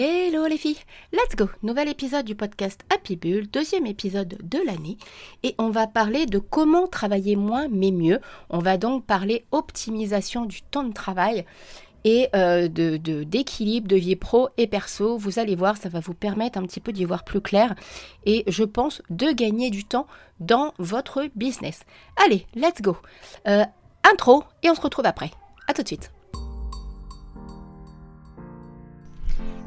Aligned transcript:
Hello 0.00 0.46
les 0.46 0.58
filles, 0.58 0.78
let's 1.12 1.34
go 1.34 1.46
Nouvel 1.64 1.88
épisode 1.88 2.24
du 2.24 2.36
podcast 2.36 2.82
Happy 2.88 3.16
Bull, 3.16 3.48
deuxième 3.48 3.84
épisode 3.84 4.38
de 4.44 4.58
l'année 4.64 4.96
et 5.42 5.56
on 5.58 5.70
va 5.70 5.88
parler 5.88 6.26
de 6.26 6.38
comment 6.38 6.86
travailler 6.86 7.34
moins 7.34 7.66
mais 7.68 7.90
mieux. 7.90 8.20
On 8.48 8.60
va 8.60 8.76
donc 8.76 9.04
parler 9.06 9.44
optimisation 9.50 10.44
du 10.44 10.62
temps 10.62 10.84
de 10.84 10.92
travail 10.92 11.44
et 12.04 12.28
euh, 12.36 12.68
de 12.68 12.96
d'équilibre 13.24 13.88
de, 13.88 13.96
vie 13.96 14.14
pro 14.14 14.50
et 14.56 14.68
perso. 14.68 15.18
Vous 15.18 15.40
allez 15.40 15.56
voir, 15.56 15.76
ça 15.76 15.88
va 15.88 15.98
vous 15.98 16.14
permettre 16.14 16.60
un 16.60 16.62
petit 16.62 16.78
peu 16.78 16.92
d'y 16.92 17.04
voir 17.04 17.24
plus 17.24 17.40
clair 17.40 17.74
et 18.24 18.44
je 18.46 18.62
pense 18.62 19.02
de 19.10 19.32
gagner 19.32 19.70
du 19.70 19.84
temps 19.84 20.06
dans 20.38 20.74
votre 20.78 21.26
business. 21.34 21.80
Allez, 22.24 22.46
let's 22.54 22.82
go 22.82 22.96
euh, 23.48 23.64
Intro 24.08 24.44
et 24.62 24.70
on 24.70 24.76
se 24.76 24.80
retrouve 24.80 25.06
après. 25.06 25.32
A 25.66 25.74
tout 25.74 25.82
de 25.82 25.88
suite 25.88 26.12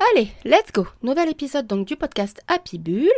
Allez, 0.00 0.30
let's 0.44 0.70
go 0.72 0.86
Nouvel 1.02 1.28
épisode 1.28 1.66
donc 1.66 1.88
du 1.88 1.96
podcast 1.96 2.40
Happy 2.46 2.78
Bull. 2.78 3.10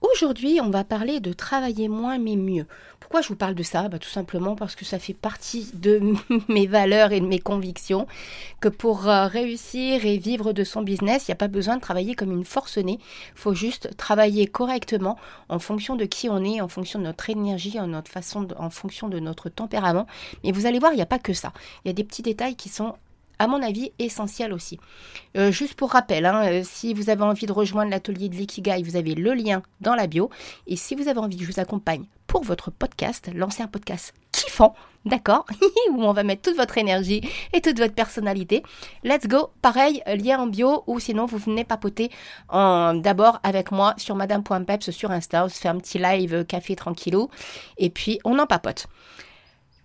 Aujourd'hui, 0.00 0.58
on 0.62 0.70
va 0.70 0.82
parler 0.82 1.20
de 1.20 1.34
travailler 1.34 1.86
moins 1.86 2.16
mais 2.16 2.36
mieux. 2.36 2.66
Pourquoi 2.98 3.20
je 3.20 3.28
vous 3.28 3.36
parle 3.36 3.54
de 3.54 3.62
ça? 3.62 3.88
Bah, 3.88 3.98
Tout 3.98 4.08
simplement 4.08 4.56
parce 4.56 4.74
que 4.74 4.86
ça 4.86 4.98
fait 4.98 5.12
partie 5.12 5.70
de 5.74 6.00
mes 6.48 6.66
valeurs 6.66 7.12
et 7.12 7.20
de 7.20 7.26
mes 7.26 7.40
convictions 7.40 8.06
que 8.60 8.68
pour 8.68 9.06
euh, 9.06 9.26
réussir 9.26 10.06
et 10.06 10.16
vivre 10.16 10.54
de 10.54 10.64
son 10.64 10.80
business, 10.80 11.28
il 11.28 11.32
n'y 11.32 11.34
a 11.34 11.36
pas 11.36 11.48
besoin 11.48 11.76
de 11.76 11.82
travailler 11.82 12.14
comme 12.14 12.32
une 12.32 12.46
forcenée. 12.46 12.98
Il 13.34 13.38
faut 13.38 13.54
juste 13.54 13.94
travailler 13.98 14.46
correctement 14.46 15.18
en 15.50 15.58
fonction 15.58 15.94
de 15.94 16.06
qui 16.06 16.30
on 16.30 16.42
est, 16.42 16.62
en 16.62 16.68
fonction 16.68 16.98
de 17.00 17.04
notre 17.04 17.28
énergie, 17.28 17.78
en, 17.78 17.88
notre 17.88 18.10
façon 18.10 18.48
en 18.58 18.70
fonction 18.70 19.08
de 19.08 19.18
notre 19.18 19.50
tempérament. 19.50 20.06
Mais 20.42 20.52
vous 20.52 20.64
allez 20.64 20.78
voir, 20.78 20.92
il 20.92 20.96
n'y 20.96 21.02
a 21.02 21.06
pas 21.06 21.18
que 21.18 21.34
ça. 21.34 21.52
Il 21.84 21.88
y 21.88 21.90
a 21.90 21.94
des 21.94 22.04
petits 22.04 22.22
détails 22.22 22.56
qui 22.56 22.70
sont 22.70 22.94
à 23.38 23.46
mon 23.46 23.62
avis, 23.62 23.92
essentiel 23.98 24.52
aussi. 24.52 24.78
Euh, 25.36 25.50
juste 25.50 25.74
pour 25.74 25.90
rappel, 25.90 26.26
hein, 26.26 26.46
euh, 26.46 26.62
si 26.64 26.94
vous 26.94 27.10
avez 27.10 27.22
envie 27.22 27.46
de 27.46 27.52
rejoindre 27.52 27.90
l'atelier 27.90 28.28
de 28.28 28.36
l'Ikigai, 28.36 28.82
vous 28.82 28.96
avez 28.96 29.14
le 29.14 29.34
lien 29.34 29.62
dans 29.80 29.94
la 29.94 30.06
bio. 30.06 30.30
Et 30.66 30.76
si 30.76 30.94
vous 30.94 31.08
avez 31.08 31.18
envie 31.18 31.36
que 31.36 31.44
je 31.44 31.52
vous 31.52 31.60
accompagne 31.60 32.04
pour 32.26 32.42
votre 32.42 32.70
podcast, 32.70 33.30
lancer 33.34 33.62
un 33.62 33.68
podcast 33.68 34.14
kiffant, 34.32 34.74
d'accord 35.04 35.46
Où 35.92 36.02
on 36.02 36.12
va 36.12 36.22
mettre 36.22 36.42
toute 36.42 36.56
votre 36.56 36.78
énergie 36.78 37.20
et 37.52 37.60
toute 37.60 37.78
votre 37.78 37.94
personnalité. 37.94 38.62
Let's 39.04 39.26
go 39.26 39.50
Pareil, 39.62 40.02
lien 40.06 40.40
en 40.40 40.46
bio, 40.46 40.84
ou 40.86 40.98
sinon 40.98 41.26
vous 41.26 41.38
venez 41.38 41.64
papoter 41.64 42.10
d'abord 42.50 43.40
avec 43.42 43.70
moi 43.70 43.94
sur 43.96 44.16
madame.peps 44.16 44.90
sur 44.90 45.10
Insta. 45.10 45.44
On 45.44 45.48
se 45.48 45.58
fait 45.58 45.68
un 45.68 45.78
petit 45.78 45.98
live 45.98 46.34
euh, 46.34 46.44
café 46.44 46.76
tranquillou. 46.76 47.28
Et 47.78 47.90
puis, 47.90 48.18
on 48.24 48.38
en 48.38 48.46
papote. 48.46 48.86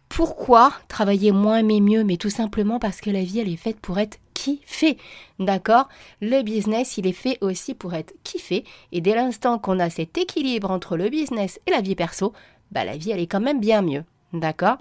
Pourquoi 0.09 0.73
travailler 0.87 1.31
moins 1.31 1.63
mais 1.63 1.79
mieux 1.79 2.03
Mais 2.03 2.17
tout 2.17 2.29
simplement 2.29 2.79
parce 2.79 2.99
que 2.99 3.09
la 3.09 3.23
vie, 3.23 3.39
elle 3.39 3.49
est 3.49 3.55
faite 3.55 3.79
pour 3.79 3.99
être 3.99 4.19
kiffée. 4.33 4.97
D'accord? 5.37 5.87
Le 6.21 6.41
business, 6.41 6.97
il 6.97 7.07
est 7.07 7.13
fait 7.13 7.37
aussi 7.41 7.73
pour 7.73 7.93
être 7.93 8.13
kiffé. 8.23 8.65
Et 8.91 9.01
dès 9.01 9.15
l'instant 9.15 9.59
qu'on 9.59 9.79
a 9.79 9.89
cet 9.89 10.17
équilibre 10.17 10.71
entre 10.71 10.97
le 10.97 11.09
business 11.09 11.59
et 11.67 11.71
la 11.71 11.81
vie 11.81 11.95
perso, 11.95 12.33
bah 12.71 12.83
la 12.83 12.97
vie, 12.97 13.11
elle 13.11 13.19
est 13.19 13.27
quand 13.27 13.39
même 13.39 13.59
bien 13.59 13.81
mieux. 13.81 14.03
D'accord? 14.33 14.77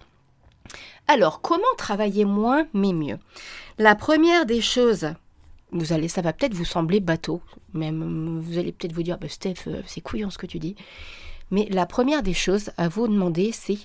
Alors, 1.07 1.41
comment 1.41 1.63
travailler 1.77 2.25
moins 2.25 2.67
mais 2.75 2.93
mieux? 2.93 3.19
La 3.79 3.95
première 3.95 4.45
des 4.45 4.61
choses, 4.61 5.09
vous 5.73 5.93
allez, 5.93 6.09
ça 6.09 6.23
va 6.23 6.33
peut-être 6.33 6.55
vous 6.55 6.65
sembler 6.65 7.01
bateau, 7.01 7.41
même 7.73 8.41
vous 8.41 8.59
allez 8.59 8.73
peut-être 8.73 8.93
vous 8.93 9.03
dire, 9.03 9.19
bah, 9.19 9.29
Steph, 9.29 9.67
euh, 9.67 9.83
c'est 9.87 10.01
couillon 10.01 10.31
ce 10.31 10.39
que 10.39 10.47
tu 10.47 10.59
dis. 10.59 10.77
Mais 11.51 11.67
la 11.71 11.87
première 11.87 12.23
des 12.23 12.35
choses 12.35 12.71
à 12.77 12.89
vous 12.89 13.09
demander, 13.09 13.53
c'est 13.53 13.79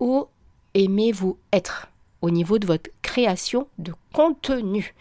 où 0.00 0.26
aimez-vous 0.74 1.38
être 1.52 1.88
au 2.20 2.30
niveau 2.30 2.58
de 2.58 2.66
votre 2.66 2.90
création 3.02 3.68
de 3.78 3.92
contenu? 4.12 4.94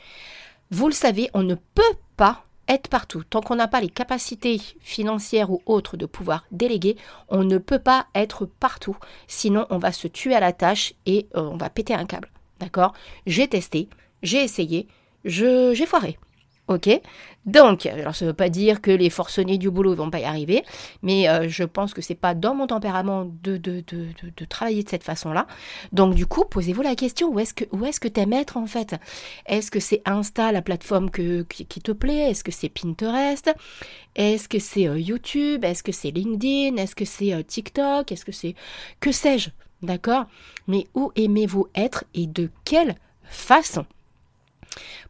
Vous 0.71 0.87
le 0.87 0.93
savez, 0.93 1.29
on 1.33 1.43
ne 1.43 1.55
peut 1.55 1.81
pas 2.17 2.45
être 2.67 2.87
partout. 2.87 3.23
Tant 3.23 3.41
qu'on 3.41 3.55
n'a 3.55 3.67
pas 3.67 3.81
les 3.81 3.89
capacités 3.89 4.61
financières 4.79 5.51
ou 5.51 5.61
autres 5.65 5.97
de 5.97 6.05
pouvoir 6.05 6.45
déléguer, 6.51 6.97
on 7.29 7.43
ne 7.43 7.57
peut 7.57 7.79
pas 7.79 8.07
être 8.15 8.45
partout. 8.45 8.97
Sinon, 9.27 9.65
on 9.69 9.77
va 9.77 9.91
se 9.91 10.07
tuer 10.07 10.35
à 10.35 10.39
la 10.39 10.53
tâche 10.53 10.93
et 11.05 11.27
euh, 11.35 11.41
on 11.41 11.57
va 11.57 11.69
péter 11.69 11.93
un 11.93 12.05
câble. 12.05 12.29
D'accord? 12.59 12.93
J'ai 13.25 13.47
testé, 13.47 13.89
j'ai 14.21 14.43
essayé, 14.43 14.87
j'ai 15.25 15.85
foiré. 15.85 16.17
Ok. 16.69 16.89
Donc, 17.45 17.85
alors 17.85 18.15
ça 18.15 18.23
ne 18.23 18.29
veut 18.29 18.35
pas 18.35 18.47
dire 18.47 18.79
que 18.79 18.89
les 18.89 19.09
forcenés 19.09 19.57
du 19.57 19.69
boulot 19.69 19.91
ne 19.91 19.95
vont 19.95 20.09
pas 20.09 20.21
y 20.21 20.23
arriver, 20.23 20.63
mais 21.01 21.27
euh, 21.27 21.49
je 21.49 21.65
pense 21.65 21.93
que 21.93 22.01
c'est 22.01 22.15
pas 22.15 22.33
dans 22.35 22.55
mon 22.55 22.67
tempérament 22.67 23.25
de, 23.43 23.57
de, 23.57 23.83
de, 23.85 24.45
travailler 24.45 24.81
de 24.81 24.89
cette 24.89 25.03
façon-là. 25.03 25.45
Donc, 25.91 26.15
du 26.15 26.25
coup, 26.25 26.45
posez-vous 26.45 26.81
la 26.81 26.95
question, 26.95 27.33
où 27.33 27.39
est-ce 27.39 27.53
que 27.53 27.65
où 27.73 27.83
est-ce 27.83 27.99
être 28.31 28.55
en 28.55 28.65
fait? 28.65 28.95
Est-ce 29.45 29.71
que 29.71 29.81
c'est 29.81 30.01
Insta, 30.05 30.53
la 30.53 30.61
plateforme 30.61 31.09
que, 31.09 31.43
qui, 31.43 31.65
te 31.65 31.91
plaît? 31.91 32.31
Est-ce 32.31 32.45
que 32.45 32.51
c'est 32.51 32.69
Pinterest? 32.69 33.53
Est-ce 34.15 34.47
que 34.47 34.59
c'est 34.59 34.87
euh, 34.87 34.97
YouTube? 34.97 35.65
Est-ce 35.65 35.83
que 35.83 35.91
c'est 35.91 36.11
LinkedIn? 36.11 36.77
Est-ce 36.77 36.95
que 36.95 37.05
c'est 37.05 37.33
euh, 37.33 37.43
TikTok? 37.43 38.09
Est-ce 38.11 38.23
que 38.23 38.31
c'est... 38.31 38.55
Que 39.01 39.11
sais-je? 39.11 39.49
D'accord? 39.81 40.25
Mais 40.67 40.87
où 40.93 41.11
aimez-vous 41.17 41.67
être 41.75 42.05
et 42.13 42.27
de 42.27 42.49
quelle 42.63 42.95
façon? 43.23 43.85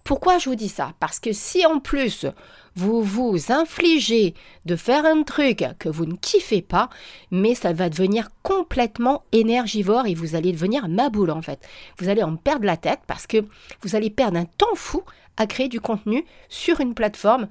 Pourquoi 0.04 0.38
je 0.38 0.50
vous 0.50 0.56
dis 0.56 0.70
ça? 0.70 0.94
Parce 1.00 1.20
que 1.20 1.32
si 1.32 1.66
en 1.66 1.80
plus 1.80 2.26
vous 2.76 3.04
vous 3.04 3.52
infligez 3.52 4.34
de 4.66 4.76
faire 4.76 5.06
un 5.06 5.24
truc 5.24 5.64
que 5.80 5.90
vous 5.90 6.06
ne 6.06 6.16
kiffez 6.16 6.62
pas, 6.62 6.90
mais 7.32 7.56
ça 7.56 7.72
va 7.74 7.90
devenir 7.90 8.30
complètement 8.42 9.24
énergivore 9.32 10.08
et 10.08 10.16
vous 10.16 10.36
allez 10.36 10.52
devenir 10.52 10.88
ma 10.90 11.10
boule 11.10 11.32
en 11.32 11.42
fait. 11.42 11.60
Vous 12.00 12.10
allez 12.10 12.24
en 12.24 12.36
perdre 12.36 12.66
la 12.66 12.78
tête 12.78 13.02
parce 13.08 13.28
que 13.28 13.46
vous 13.82 13.96
allez 13.96 14.10
perdre 14.10 14.38
un 14.38 14.46
temps 14.46 14.76
fou 14.76 15.04
à 15.38 15.48
créer 15.48 15.68
du 15.68 15.80
contenu 15.80 16.26
sur 16.50 16.80
une 16.80 16.94
plateforme 16.94 17.48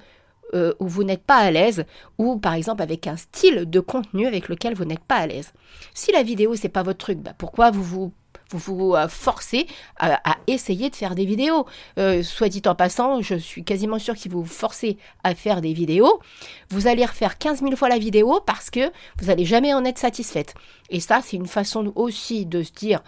euh, 0.53 0.73
où 0.79 0.87
vous 0.87 1.03
n'êtes 1.03 1.23
pas 1.23 1.37
à 1.37 1.51
l'aise 1.51 1.85
ou 2.17 2.37
par 2.37 2.53
exemple 2.53 2.83
avec 2.83 3.07
un 3.07 3.17
style 3.17 3.69
de 3.69 3.79
contenu 3.79 4.27
avec 4.27 4.49
lequel 4.49 4.75
vous 4.75 4.85
n'êtes 4.85 4.99
pas 4.99 5.15
à 5.15 5.27
l'aise. 5.27 5.53
Si 5.93 6.11
la 6.11 6.21
vidéo 6.21 6.55
c'est 6.55 6.69
pas 6.69 6.83
votre 6.83 6.99
truc, 6.99 7.19
bah 7.19 7.33
pourquoi 7.37 7.71
vous 7.71 7.83
vous 7.83 8.13
vous 8.49 8.59
vous 8.59 8.95
euh, 8.95 9.07
forcez 9.07 9.67
à, 9.99 10.19
essayer 10.47 10.89
de 10.89 10.95
faire 10.95 11.15
des 11.15 11.25
vidéos. 11.25 11.65
Euh, 11.97 12.23
soit 12.23 12.49
dit 12.49 12.61
en 12.65 12.75
passant, 12.75 13.21
je 13.21 13.35
suis 13.35 13.63
quasiment 13.63 13.99
sûre 13.99 14.13
que 14.15 14.19
si 14.19 14.29
vous 14.29 14.41
vous 14.43 14.53
forcez 14.53 14.97
à 15.23 15.35
faire 15.35 15.61
des 15.61 15.73
vidéos, 15.73 16.19
vous 16.69 16.87
allez 16.87 17.05
refaire 17.05 17.37
15 17.37 17.61
000 17.61 17.75
fois 17.75 17.89
la 17.89 17.97
vidéo 17.97 18.41
parce 18.45 18.69
que 18.69 18.91
vous 19.19 19.27
n'allez 19.27 19.45
jamais 19.45 19.73
en 19.73 19.85
être 19.85 19.99
satisfaite. 19.99 20.53
Et 20.89 20.99
ça, 20.99 21.21
c'est 21.23 21.37
une 21.37 21.47
façon 21.47 21.91
aussi 21.95 22.45
de 22.45 22.63
se 22.63 22.71
dire, 22.71 23.01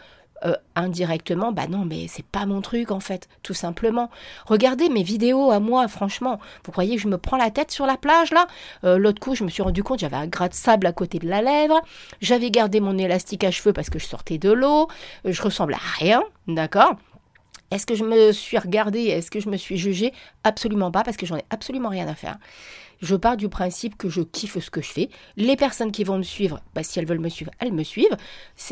euh, 0.45 0.55
indirectement, 0.75 1.51
bah 1.51 1.67
non, 1.67 1.85
mais 1.85 2.07
c'est 2.07 2.25
pas 2.25 2.45
mon 2.45 2.61
truc 2.61 2.91
en 2.91 2.99
fait, 2.99 3.27
tout 3.43 3.53
simplement. 3.53 4.09
Regardez 4.45 4.89
mes 4.89 5.03
vidéos 5.03 5.51
à 5.51 5.59
moi, 5.59 5.87
franchement. 5.87 6.39
Vous 6.63 6.71
croyez 6.71 6.95
que 6.95 7.01
je 7.01 7.07
me 7.07 7.17
prends 7.17 7.37
la 7.37 7.51
tête 7.51 7.71
sur 7.71 7.85
la 7.85 7.97
plage 7.97 8.31
là? 8.31 8.47
Euh, 8.83 8.97
L'autre 8.97 9.19
coup, 9.19 9.35
je 9.35 9.43
me 9.43 9.49
suis 9.49 9.63
rendu 9.63 9.83
compte, 9.83 9.99
j'avais 9.99 10.17
un 10.17 10.27
gras 10.27 10.49
de 10.49 10.53
sable 10.53 10.87
à 10.87 10.93
côté 10.93 11.19
de 11.19 11.27
la 11.27 11.41
lèvre. 11.41 11.81
J'avais 12.21 12.51
gardé 12.51 12.79
mon 12.79 12.97
élastique 12.97 13.43
à 13.43 13.51
cheveux 13.51 13.73
parce 13.73 13.89
que 13.89 13.99
je 13.99 14.05
sortais 14.05 14.37
de 14.37 14.51
l'eau. 14.51 14.87
Je 15.25 15.41
ressemble 15.41 15.73
à 15.73 15.79
rien, 15.99 16.23
d'accord? 16.47 16.95
Est-ce 17.71 17.85
que 17.85 17.95
je 17.95 18.03
me 18.03 18.31
suis 18.31 18.57
regardée? 18.57 19.05
Est-ce 19.05 19.31
que 19.31 19.39
je 19.39 19.49
me 19.49 19.57
suis 19.57 19.77
jugée? 19.77 20.13
Absolument 20.43 20.91
pas, 20.91 21.03
parce 21.03 21.17
que 21.17 21.25
j'en 21.25 21.37
ai 21.37 21.45
absolument 21.49 21.89
rien 21.89 22.07
à 22.07 22.15
faire. 22.15 22.37
Je 23.01 23.15
pars 23.15 23.35
du 23.35 23.49
principe 23.49 23.97
que 23.97 24.07
je 24.07 24.21
kiffe 24.21 24.57
ce 24.57 24.69
que 24.69 24.81
je 24.81 24.89
fais. 24.89 25.09
Les 25.35 25.57
personnes 25.57 25.91
qui 25.91 26.05
vont 26.05 26.17
me 26.17 26.23
suivre, 26.23 26.61
bah, 26.73 26.81
si 26.81 26.97
elles 26.97 27.05
veulent 27.05 27.19
me 27.19 27.27
suivre, 27.29 27.51
elles 27.59 27.73
me 27.73 27.83
suivent. 27.83 28.15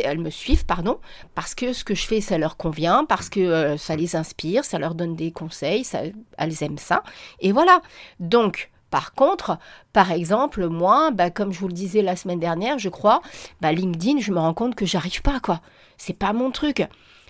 Elles 0.01 0.19
me 0.19 0.29
suivent, 0.29 0.65
pardon, 0.65 0.99
parce 1.35 1.55
que 1.55 1.73
ce 1.73 1.83
que 1.83 1.93
je 1.93 2.05
fais, 2.07 2.21
ça 2.21 2.37
leur 2.37 2.55
convient, 2.55 3.03
parce 3.03 3.29
que 3.29 3.41
euh, 3.41 3.77
ça 3.77 3.97
les 3.97 4.15
inspire, 4.15 4.63
ça 4.63 4.79
leur 4.79 4.95
donne 4.95 5.15
des 5.15 5.31
conseils, 5.31 5.83
ça, 5.83 6.03
elles 6.37 6.63
aiment 6.63 6.77
ça. 6.77 7.03
Et 7.41 7.51
voilà. 7.51 7.81
Donc, 8.21 8.69
Par 8.93 9.13
contre, 9.15 9.57
par 9.91 10.11
exemple, 10.11 10.67
moi, 10.67 11.09
bah, 11.09 11.31
comme 11.31 11.51
je 11.51 11.57
vous 11.59 11.67
le 11.67 11.73
disais 11.73 12.03
la 12.03 12.15
semaine 12.15 12.39
dernière, 12.39 12.77
je 12.77 12.89
crois, 12.89 13.23
bah, 13.59 13.71
LinkedIn, 13.71 14.19
je 14.19 14.31
me 14.31 14.37
rends 14.37 14.53
compte 14.53 14.75
que 14.75 14.85
j'arrive 14.85 15.23
pas, 15.23 15.39
quoi. 15.39 15.61
C'est 15.97 16.13
pas 16.17 16.31
mon 16.31 16.51
truc. 16.51 16.83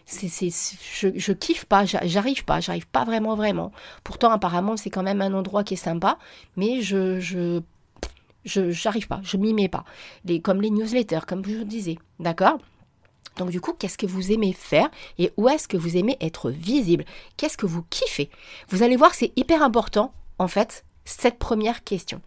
C'est, 0.05 0.27
je, 0.27 1.07
je 1.15 1.33
kiffe 1.33 1.65
pas, 1.65 1.85
j'arrive 1.85 2.43
pas, 2.45 2.59
j'arrive 2.59 2.87
pas 2.87 3.05
vraiment, 3.05 3.35
vraiment. 3.35 3.71
Pourtant, 4.03 4.31
apparemment, 4.31 4.77
c'est 4.77 4.89
quand 4.89 5.03
même 5.03 5.21
un 5.21 5.33
endroit 5.33 5.63
qui 5.63 5.75
est 5.75 5.77
sympa, 5.77 6.19
mais 6.57 6.81
je, 6.81 7.19
je, 7.19 7.61
je 8.43 8.69
j'arrive 8.71 9.07
pas, 9.07 9.21
je 9.23 9.37
m'y 9.37 9.53
mets 9.53 9.69
pas. 9.69 9.85
Les, 10.25 10.41
comme 10.41 10.61
les 10.61 10.69
newsletters, 10.69 11.25
comme 11.25 11.45
je 11.45 11.57
vous 11.57 11.63
disais, 11.63 11.97
d'accord? 12.19 12.59
Donc 13.37 13.49
du 13.49 13.61
coup, 13.61 13.73
qu'est-ce 13.73 13.97
que 13.97 14.05
vous 14.05 14.31
aimez 14.31 14.53
faire 14.53 14.89
et 15.17 15.31
où 15.37 15.49
est-ce 15.49 15.67
que 15.67 15.77
vous 15.77 15.97
aimez 15.97 16.17
être 16.21 16.51
visible? 16.51 17.05
Qu'est-ce 17.37 17.57
que 17.57 17.65
vous 17.65 17.83
kiffez? 17.89 18.29
Vous 18.69 18.83
allez 18.83 18.95
voir, 18.95 19.15
c'est 19.15 19.31
hyper 19.35 19.63
important, 19.63 20.13
en 20.37 20.47
fait, 20.47 20.85
cette 21.05 21.39
première 21.39 21.83
question. 21.83 22.21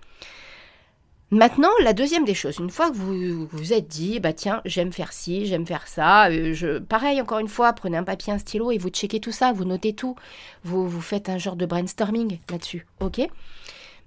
Maintenant, 1.32 1.70
la 1.82 1.92
deuxième 1.92 2.24
des 2.24 2.34
choses, 2.34 2.58
une 2.58 2.70
fois 2.70 2.88
que 2.88 2.94
vous 2.94 3.46
vous 3.48 3.72
êtes 3.72 3.88
dit, 3.88 4.20
bah 4.20 4.32
tiens, 4.32 4.62
j'aime 4.64 4.92
faire 4.92 5.12
ci, 5.12 5.44
j'aime 5.44 5.66
faire 5.66 5.88
ça, 5.88 6.28
euh, 6.30 6.54
je, 6.54 6.78
pareil, 6.78 7.20
encore 7.20 7.40
une 7.40 7.48
fois, 7.48 7.72
prenez 7.72 7.96
un 7.96 8.04
papier, 8.04 8.32
un 8.32 8.38
stylo 8.38 8.70
et 8.70 8.78
vous 8.78 8.90
checkez 8.90 9.18
tout 9.18 9.32
ça, 9.32 9.52
vous 9.52 9.64
notez 9.64 9.92
tout, 9.92 10.14
vous, 10.62 10.88
vous 10.88 11.00
faites 11.00 11.28
un 11.28 11.36
genre 11.36 11.56
de 11.56 11.66
brainstorming 11.66 12.38
là-dessus, 12.48 12.86
ok? 13.00 13.28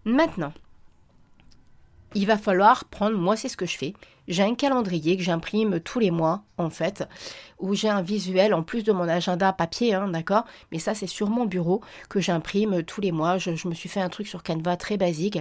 Maintenant, 0.06 0.54
il 2.16 2.26
va 2.26 2.38
falloir 2.38 2.86
prendre, 2.86 3.18
moi 3.18 3.36
c'est 3.36 3.50
ce 3.50 3.58
que 3.58 3.66
je 3.66 3.78
fais, 3.78 3.94
j'ai 4.30 4.44
un 4.44 4.56
calendrier 4.56 5.18
que 5.18 5.24
j'imprime 5.24 5.82
tous 5.82 6.00
les 6.00 6.12
mois 6.12 6.44
en 6.58 6.70
fait, 6.70 7.04
où 7.60 7.76
j'ai 7.76 7.90
un 7.90 8.02
visuel 8.02 8.54
en 8.54 8.64
plus 8.64 8.84
de 8.84 8.94
mon 8.94 9.10
agenda 9.10 9.52
papier, 9.52 9.94
hein, 9.94 10.08
d'accord? 10.08 10.46
Mais 10.72 10.80
ça 10.80 10.96
c'est 10.96 11.06
sur 11.06 11.30
mon 11.30 11.46
bureau 11.46 11.82
que 12.08 12.22
j'imprime 12.22 12.82
tous 12.84 13.02
les 13.02 13.12
mois, 13.12 13.38
je, 13.38 13.52
me 13.68 13.74
suis 13.74 13.90
fait 13.90 14.00
un 14.00 14.10
truc 14.10 14.28
sur 14.28 14.42
Canva 14.42 14.78
très 14.78 14.96
basique, 14.96 15.40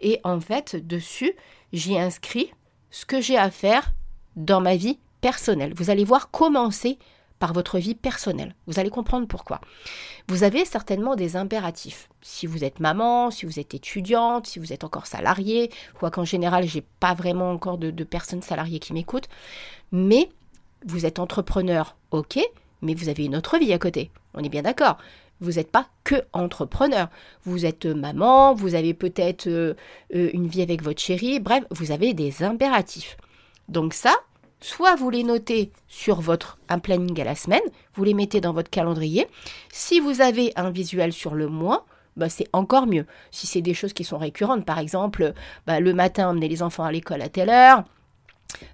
et 0.00 0.20
en 0.24 0.40
fait 0.40 0.76
dessus 0.76 1.34
j'ai 1.72 1.98
inscrit 1.98 2.52
ce 2.90 3.06
que 3.06 3.20
j'ai 3.20 3.36
à 3.36 3.50
faire 3.50 3.92
dans 4.36 4.60
ma 4.60 4.76
vie 4.76 4.98
personnelle. 5.20 5.74
Vous 5.74 5.90
allez 5.90 6.04
voir 6.04 6.30
comment 6.30 6.70
c'est 6.70 6.98
par 7.38 7.52
votre 7.54 7.78
vie 7.78 7.94
personnelle. 7.94 8.54
Vous 8.66 8.78
allez 8.78 8.90
comprendre 8.90 9.26
pourquoi. 9.26 9.60
Vous 10.28 10.42
avez 10.42 10.64
certainement 10.64 11.16
des 11.16 11.36
impératifs. 11.36 12.08
Si 12.20 12.46
vous 12.46 12.64
êtes 12.64 12.80
maman, 12.80 13.30
si 13.30 13.46
vous 13.46 13.58
êtes 13.58 13.74
étudiante, 13.74 14.46
si 14.46 14.58
vous 14.58 14.72
êtes 14.72 14.84
encore 14.84 15.06
salarié, 15.06 15.70
quoi 15.98 16.10
qu'en 16.10 16.24
général, 16.24 16.66
j'ai 16.66 16.84
pas 17.00 17.14
vraiment 17.14 17.50
encore 17.50 17.78
de 17.78 18.04
personnes 18.04 18.42
salariées 18.42 18.78
qui 18.78 18.92
m'écoutent, 18.92 19.28
mais 19.90 20.28
vous 20.84 21.06
êtes 21.06 21.18
entrepreneur, 21.18 21.96
ok, 22.10 22.38
mais 22.82 22.94
vous 22.94 23.08
avez 23.08 23.24
une 23.24 23.36
autre 23.36 23.58
vie 23.58 23.72
à 23.72 23.78
côté. 23.78 24.10
On 24.34 24.44
est 24.44 24.48
bien 24.48 24.62
d'accord. 24.62 24.98
Vous 25.40 25.52
n'êtes 25.52 25.70
pas 25.70 25.88
que 26.04 26.16
entrepreneur. 26.32 27.08
Vous 27.44 27.66
êtes 27.66 27.86
maman, 27.86 28.54
vous 28.54 28.74
avez 28.74 28.94
peut-être 28.94 29.46
euh, 29.46 29.74
euh, 30.14 30.30
une 30.32 30.46
vie 30.46 30.62
avec 30.62 30.82
votre 30.82 31.00
chérie, 31.00 31.40
bref, 31.40 31.64
vous 31.70 31.92
avez 31.92 32.14
des 32.14 32.42
impératifs. 32.42 33.16
Donc 33.68 33.94
ça, 33.94 34.14
soit 34.60 34.96
vous 34.96 35.10
les 35.10 35.24
notez 35.24 35.72
sur 35.88 36.20
votre 36.20 36.58
un 36.68 36.78
planning 36.78 37.18
à 37.20 37.24
la 37.24 37.34
semaine, 37.34 37.60
vous 37.94 38.04
les 38.04 38.14
mettez 38.14 38.40
dans 38.40 38.52
votre 38.52 38.70
calendrier. 38.70 39.26
Si 39.72 40.00
vous 40.00 40.20
avez 40.20 40.52
un 40.56 40.70
visuel 40.70 41.12
sur 41.12 41.34
le 41.34 41.48
mois, 41.48 41.86
bah, 42.16 42.28
c'est 42.28 42.48
encore 42.52 42.86
mieux. 42.86 43.06
Si 43.30 43.46
c'est 43.46 43.62
des 43.62 43.74
choses 43.74 43.92
qui 43.92 44.04
sont 44.04 44.18
récurrentes, 44.18 44.66
par 44.66 44.78
exemple, 44.78 45.32
bah, 45.66 45.80
le 45.80 45.94
matin, 45.94 46.28
emmener 46.28 46.48
les 46.48 46.62
enfants 46.62 46.84
à 46.84 46.92
l'école 46.92 47.22
à 47.22 47.28
telle 47.28 47.50
heure, 47.50 47.84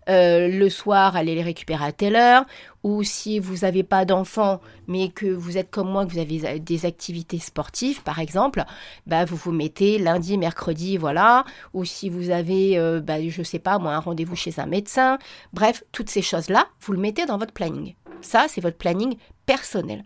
euh, 0.09 0.49
le 0.49 0.69
soir, 0.71 1.17
allez 1.17 1.35
les 1.35 1.43
récupérer 1.43 1.85
à 1.85 1.93
telle 1.93 2.17
heure, 2.17 2.45
ou 2.83 3.03
si 3.03 3.39
vous 3.39 3.59
n'avez 3.59 3.83
pas 3.83 4.05
d'enfants, 4.05 4.61
mais 4.87 5.09
que 5.09 5.27
vous 5.27 5.59
êtes 5.59 5.71
comme 5.71 5.91
moi, 5.91 6.07
que 6.07 6.13
vous 6.13 6.19
avez 6.19 6.61
des 6.61 6.87
activités 6.87 7.39
sportives, 7.39 8.03
par 8.03 8.19
exemple, 8.19 8.65
bah, 9.07 9.25
vous 9.25 9.37
vous 9.37 9.53
mettez 9.53 9.99
lundi, 9.99 10.39
mercredi, 10.39 10.97
voilà, 10.97 11.45
ou 11.75 11.85
si 11.85 12.09
vous 12.09 12.31
avez, 12.31 12.79
euh, 12.79 13.01
bah, 13.01 13.27
je 13.29 13.43
sais 13.43 13.59
pas, 13.59 13.79
moi, 13.79 13.95
un 13.95 14.01
rendez-vous 14.01 14.37
chez 14.37 14.59
un 14.59 14.67
médecin, 14.67 15.19
bref, 15.53 15.83
toutes 15.93 16.11
ces 16.11 16.23
choses-là, 16.23 16.67
vous 16.81 16.93
le 16.93 17.01
mettez 17.01 17.27
dans 17.27 17.39
votre 17.39 17.53
planning. 17.53 17.95
Ça, 18.21 18.47
c'est 18.49 18.61
votre 18.61 18.79
planning 18.79 19.17
personnel. 19.47 20.05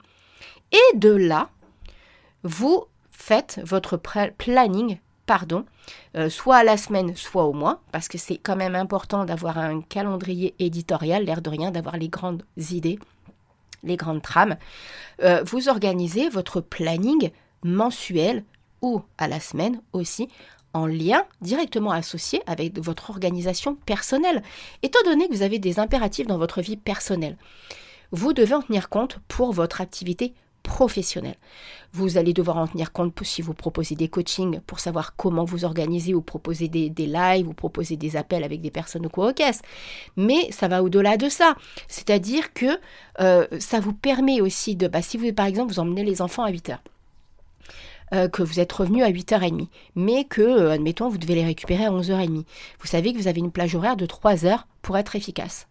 Et 0.73 0.96
de 0.96 1.11
là, 1.11 1.50
vous 2.43 2.84
faites 3.11 3.61
votre 3.64 3.96
planning 3.96 4.99
pardon, 5.30 5.64
euh, 6.16 6.28
soit 6.28 6.56
à 6.56 6.64
la 6.64 6.76
semaine, 6.76 7.14
soit 7.14 7.44
au 7.44 7.52
mois, 7.52 7.82
parce 7.92 8.08
que 8.08 8.18
c'est 8.18 8.36
quand 8.36 8.56
même 8.56 8.74
important 8.74 9.24
d'avoir 9.24 9.58
un 9.58 9.80
calendrier 9.80 10.56
éditorial, 10.58 11.24
l'air 11.24 11.40
de 11.40 11.48
rien, 11.48 11.70
d'avoir 11.70 11.98
les 11.98 12.08
grandes 12.08 12.42
idées, 12.56 12.98
les 13.84 13.96
grandes 13.96 14.22
trames. 14.22 14.56
Euh, 15.22 15.44
vous 15.46 15.68
organisez 15.68 16.28
votre 16.30 16.60
planning 16.60 17.30
mensuel 17.62 18.42
ou 18.82 19.02
à 19.18 19.28
la 19.28 19.38
semaine 19.38 19.80
aussi, 19.92 20.28
en 20.74 20.86
lien 20.86 21.22
directement 21.42 21.92
associé 21.92 22.42
avec 22.48 22.80
votre 22.80 23.10
organisation 23.10 23.76
personnelle, 23.76 24.42
étant 24.82 25.04
donné 25.04 25.28
que 25.28 25.34
vous 25.34 25.42
avez 25.42 25.60
des 25.60 25.78
impératifs 25.78 26.26
dans 26.26 26.38
votre 26.38 26.60
vie 26.60 26.76
personnelle. 26.76 27.36
Vous 28.10 28.32
devez 28.32 28.54
en 28.56 28.62
tenir 28.62 28.88
compte 28.88 29.20
pour 29.28 29.52
votre 29.52 29.80
activité 29.80 30.34
professionnel. 30.62 31.36
Vous 31.92 32.18
allez 32.18 32.32
devoir 32.32 32.56
en 32.56 32.66
tenir 32.66 32.92
compte 32.92 33.18
si 33.22 33.42
vous 33.42 33.54
proposez 33.54 33.94
des 33.94 34.08
coachings 34.08 34.60
pour 34.60 34.80
savoir 34.80 35.16
comment 35.16 35.44
vous 35.44 35.64
organiser 35.64 36.14
ou 36.14 36.22
proposer 36.22 36.68
des, 36.68 36.90
lives 37.06 37.48
ou 37.48 37.52
proposer 37.52 37.96
des 37.96 38.16
appels 38.16 38.44
avec 38.44 38.60
des 38.60 38.70
personnes 38.70 39.06
au 39.06 39.08
co 39.08 39.32
caisse. 39.32 39.62
Mais 40.16 40.50
ça 40.52 40.68
va 40.68 40.82
au-delà 40.82 41.16
de 41.16 41.28
ça. 41.28 41.56
C'est-à-dire 41.88 42.52
que 42.52 42.78
euh, 43.20 43.46
ça 43.58 43.80
vous 43.80 43.92
permet 43.92 44.40
aussi 44.40 44.76
de, 44.76 44.88
bah, 44.88 45.02
si 45.02 45.16
vous, 45.16 45.32
par 45.32 45.46
exemple, 45.46 45.72
vous 45.72 45.80
emmenez 45.80 46.04
les 46.04 46.22
enfants 46.22 46.44
à 46.44 46.50
8 46.50 46.70
heures, 46.70 46.82
euh, 48.12 48.28
que 48.28 48.42
vous 48.42 48.60
êtes 48.60 48.72
revenu 48.72 49.02
à 49.02 49.10
8h30, 49.10 49.68
mais 49.94 50.24
que, 50.24 50.42
euh, 50.42 50.72
admettons, 50.72 51.08
vous 51.08 51.18
devez 51.18 51.34
les 51.34 51.44
récupérer 51.44 51.84
à 51.84 51.92
11h30. 51.92 52.44
Vous 52.80 52.86
savez 52.86 53.12
que 53.12 53.18
vous 53.18 53.28
avez 53.28 53.40
une 53.40 53.52
plage 53.52 53.74
horaire 53.74 53.96
de 53.96 54.06
3 54.06 54.46
heures 54.46 54.66
pour 54.82 54.96
être 54.96 55.16
efficace. 55.16 55.68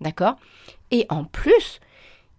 D'accord? 0.00 0.36
Et 0.90 1.06
en 1.08 1.24
plus, 1.24 1.80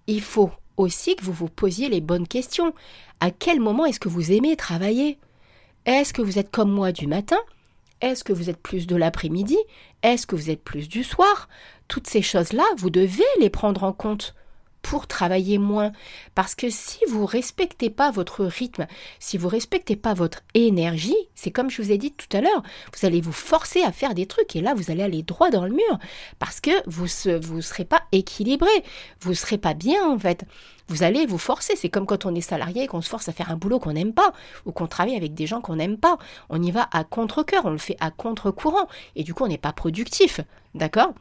il 0.08 0.22
faut 0.22 0.52
aussi 0.82 1.16
que 1.16 1.24
vous 1.24 1.34
vous 1.34 1.50
posiez 1.50 1.90
les 1.90 2.02
bonnes 2.02 2.28
questions. 2.28 2.74
À 3.20 3.32
quel 3.32 3.60
moment 3.60 3.86
est-ce 3.86 4.00
que 4.00 4.10
vous 4.10 4.32
aimez 4.32 4.56
travailler? 4.56 5.18
Est-ce 5.86 6.14
que 6.14 6.22
vous 6.22 6.38
êtes 6.40 6.52
comme 6.52 6.72
moi 6.72 6.92
du 6.92 7.08
matin? 7.08 7.40
Est-ce 8.02 8.24
que 8.24 8.34
vous 8.34 8.50
êtes 8.50 8.62
plus 8.62 8.88
de 8.88 8.96
l'après-midi? 8.96 9.58
Est-ce 10.04 10.26
que 10.28 10.36
vous 10.36 10.50
êtes 10.50 10.64
plus 10.64 10.90
du 10.90 11.04
soir? 11.04 11.50
Toutes 11.88 12.08
ces 12.08 12.22
choses-là, 12.22 12.64
vous 12.78 12.90
devez 12.90 13.24
les 13.40 13.50
prendre 13.50 13.84
en 13.84 13.94
compte 13.94 14.36
pour 14.82 15.08
travailler 15.08 15.58
moins. 15.58 15.92
Parce 16.36 16.56
que 16.56 16.70
si 16.70 17.00
vous 17.08 17.26
respectez 17.26 17.90
pas 17.90 18.12
votre 18.12 18.46
rythme, 18.46 18.88
si 19.20 19.38
vous 19.38 19.48
respectez 19.48 19.96
pas 19.96 20.14
votre 20.14 20.42
énergie, 20.54 21.16
c'est 21.36 21.52
comme 21.52 21.70
je 21.70 21.82
vous 21.82 21.92
ai 21.92 21.98
dit 21.98 22.12
tout 22.12 22.36
à 22.36 22.42
l'heure, 22.42 22.64
vous 22.94 23.06
allez 23.06 23.22
vous 23.22 23.32
forcer 23.32 23.84
à 23.84 23.92
faire 23.92 24.14
des 24.14 24.26
trucs 24.26 24.56
et 24.56 24.62
là 24.62 24.74
vous 24.74 24.92
allez 24.92 25.04
aller 25.04 25.24
droit 25.24 25.50
dans 25.50 25.66
le 25.66 25.72
mur 25.72 26.00
parce 26.40 26.60
que 26.60 26.72
vous 26.88 27.06
ne 27.30 27.38
vous 27.38 27.62
serez 27.62 27.86
pas 27.86 28.04
équilibré, 28.12 28.72
vous 29.22 29.34
serez 29.34 29.58
pas 29.58 29.74
bien 29.74 30.10
en 30.10 30.18
fait. 30.18 30.46
Vous 30.88 31.04
allez 31.04 31.26
vous 31.26 31.38
forcer, 31.38 31.76
c'est 31.78 31.90
comme 31.90 32.06
quand 32.06 32.26
on 32.26 32.36
est 32.36 32.42
salarié 32.42 32.84
et 32.84 32.88
qu'on 32.88 33.02
se 33.02 33.08
force 33.10 33.30
à 33.30 33.32
faire 33.32 33.50
un 33.50 33.56
boulot 33.56 33.80
qu'on 33.80 33.94
n'aime 33.94 34.14
pas 34.14 34.34
ou 34.66 34.74
qu'on 34.74 34.88
travaille 34.88 35.16
avec 35.16 35.34
des 35.34 35.48
gens 35.48 35.62
qu'on 35.62 35.78
n'aime 35.78 35.98
pas. 35.98 36.18
On 36.50 36.62
y 36.62 36.72
va 36.72 36.90
à 36.92 37.06
contre-cœur, 37.06 37.66
on 37.66 37.70
le 37.70 37.78
fait 37.78 37.96
à 38.02 38.12
contre-courant 38.12 38.88
et 39.16 39.24
du 39.24 39.34
coup 39.34 39.46
on 39.46 39.48
n'est 39.48 39.58
pas 39.58 39.74
productif. 39.74 40.42
D'accord? 40.76 41.14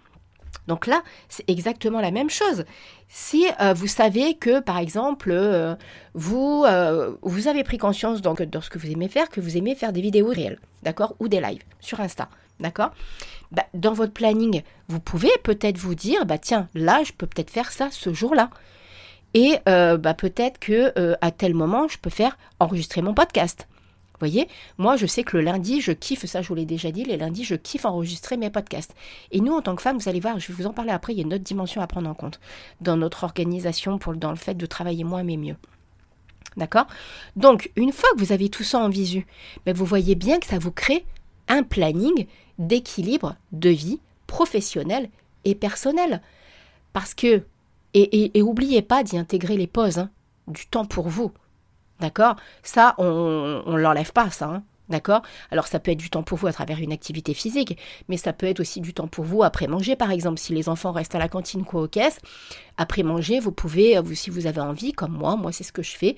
Donc 0.67 0.87
là, 0.87 1.02
c'est 1.29 1.49
exactement 1.49 2.00
la 2.00 2.11
même 2.11 2.31
chose. 2.31 2.64
Si 3.09 3.47
euh, 3.61 3.73
vous 3.73 3.87
savez 3.87 4.35
que, 4.35 4.61
par 4.61 4.79
exemple, 4.79 5.31
euh, 5.33 5.75
vous, 6.14 6.64
euh, 6.67 7.17
vous 7.23 7.49
avez 7.49 7.64
pris 7.64 7.79
conscience 7.79 8.23
donc, 8.23 8.40
de 8.43 8.61
ce 8.61 8.71
que 8.71 8.79
vous 8.79 8.90
aimez 8.90 9.09
faire, 9.09 9.29
que 9.31 9.40
vous 9.40 9.57
aimez 9.57 9.75
faire 9.75 9.93
des 9.93 10.00
vidéos 10.00 10.29
réelles, 10.29 10.61
d'accord 10.83 11.17
Ou 11.19 11.29
des 11.29 11.40
lives 11.40 11.62
sur 11.81 12.00
Insta, 12.00 12.29
d'accord? 12.61 12.90
Bah, 13.50 13.64
Dans 13.75 13.93
votre 13.93 14.12
planning, 14.12 14.62
vous 14.88 15.00
pouvez 15.00 15.33
peut-être 15.43 15.79
vous 15.79 15.95
dire, 15.95 16.25
bah 16.25 16.38
tiens, 16.38 16.69
là, 16.75 17.02
je 17.05 17.12
peux 17.12 17.26
peut-être 17.26 17.50
faire 17.50 17.73
ça 17.73 17.88
ce 17.90 18.12
jour-là. 18.12 18.50
Et 19.35 19.59
bah, 19.67 20.14
peut-être 20.14 20.59
que 20.59 20.93
à 21.21 21.31
tel 21.31 21.55
moment, 21.55 21.87
je 21.88 21.99
peux 21.99 22.11
faire 22.11 22.37
enregistrer 22.59 23.00
mon 23.00 23.14
podcast 23.14 23.69
voyez, 24.21 24.49
moi 24.79 24.97
je 24.97 25.07
sais 25.07 25.25
que 25.25 25.37
le 25.37 25.43
lundi, 25.43 25.81
je 25.81 25.93
kiffe, 25.93 26.25
ça 26.27 26.43
je 26.43 26.49
vous 26.49 26.55
l'ai 26.55 26.67
déjà 26.67 26.91
dit, 26.91 27.05
les 27.05 27.17
lundis, 27.17 27.45
je 27.45 27.55
kiffe 27.55 27.85
enregistrer 27.85 28.37
mes 28.37 28.50
podcasts. 28.50 28.95
Et 29.33 29.41
nous, 29.41 29.53
en 29.53 29.62
tant 29.62 29.75
que 29.75 29.83
femmes, 29.83 29.99
vous 29.99 30.09
allez 30.09 30.21
voir, 30.21 30.39
je 30.39 30.49
vais 30.49 30.55
vous 30.55 30.67
en 30.67 30.73
parler 30.73 30.93
après, 30.93 31.12
il 31.12 31.17
y 31.17 31.21
a 31.21 31.25
une 31.25 31.35
autre 31.35 31.45
dimension 31.45 31.81
à 31.81 31.87
prendre 31.87 32.09
en 32.09 32.15
compte 32.15 32.41
dans 32.81 32.97
notre 32.97 33.25
organisation, 33.25 33.99
pour, 33.99 34.15
dans 34.15 34.31
le 34.31 34.37
fait 34.37 34.55
de 34.55 34.67
travailler 34.67 35.05
moins 35.05 35.25
mais 35.25 35.37
mieux. 35.37 35.57
D'accord? 36.57 36.87
Donc, 37.37 37.71
une 37.77 37.93
fois 37.93 38.09
que 38.15 38.19
vous 38.19 38.33
avez 38.33 38.49
tout 38.49 38.65
ça 38.65 38.79
en 38.79 38.89
visu, 38.89 39.27
ben, 39.65 39.75
vous 39.75 39.85
voyez 39.85 40.15
bien 40.15 40.39
que 40.39 40.47
ça 40.47 40.59
vous 40.59 40.73
crée 40.73 41.05
un 41.49 41.62
planning 41.62 42.27
d'équilibre 42.59 43.37
de 43.53 43.71
vie 43.71 44.00
professionnelle 44.27 45.11
et 45.45 45.55
personnelle. 45.55 46.23
Parce 46.93 47.15
que, 47.15 47.45
et, 47.95 48.39
et, 48.39 48.43
oubliez 48.43 48.83
pas 48.83 49.03
d'y 49.03 49.19
intégrer 49.19 49.57
les 49.57 49.67
pauses, 49.67 49.99
hein, 49.99 50.11
du 50.47 50.67
temps 50.67 50.85
pour 50.85 51.09
vous. 51.09 51.33
D'accord? 52.00 52.37
Ça, 52.62 52.95
on 52.99 53.62
ne 53.66 53.78
l'enlève 53.78 54.12
pas, 54.12 54.30
ça. 54.30 54.47
Hein. 54.47 54.62
D'accord? 54.90 55.23
Alors 55.52 55.69
ça 55.69 55.78
peut 55.78 55.92
être 55.92 55.99
du 55.99 56.11
temps 56.11 56.25
pour 56.25 56.37
vous 56.37 56.49
à 56.49 56.52
travers 56.52 56.80
une 56.80 56.92
activité 56.92 57.33
physique, 57.33 57.78
mais 58.09 58.16
ça 58.16 58.33
peut 58.33 58.47
être 58.47 58.59
aussi 58.59 58.80
du 58.80 58.92
temps 58.92 59.07
pour 59.07 59.25
vous 59.25 59.45
après 59.45 59.69
manger, 59.69 59.95
par 59.95 60.11
exemple. 60.11 60.40
Si 60.40 60.52
les 60.52 60.69
enfants 60.69 60.90
restent 60.90 61.14
à 61.14 61.21
la 61.21 61.28
cantine 61.28 61.64
ou 61.73 61.78
aux 61.78 61.87
caisses, 61.87 62.19
après 62.76 63.04
manger, 63.04 63.38
vous 63.38 63.52
pouvez, 63.52 64.00
vous, 64.00 64.14
si 64.14 64.30
vous 64.30 64.49
avez 64.49 64.61
envie, 64.61 64.92
comme 64.92 65.12
moi, 65.12 65.37
moi 65.37 65.52
c'est 65.52 65.62
ce 65.62 65.73
que 65.73 65.83
je 65.83 65.97
fais, 65.97 66.16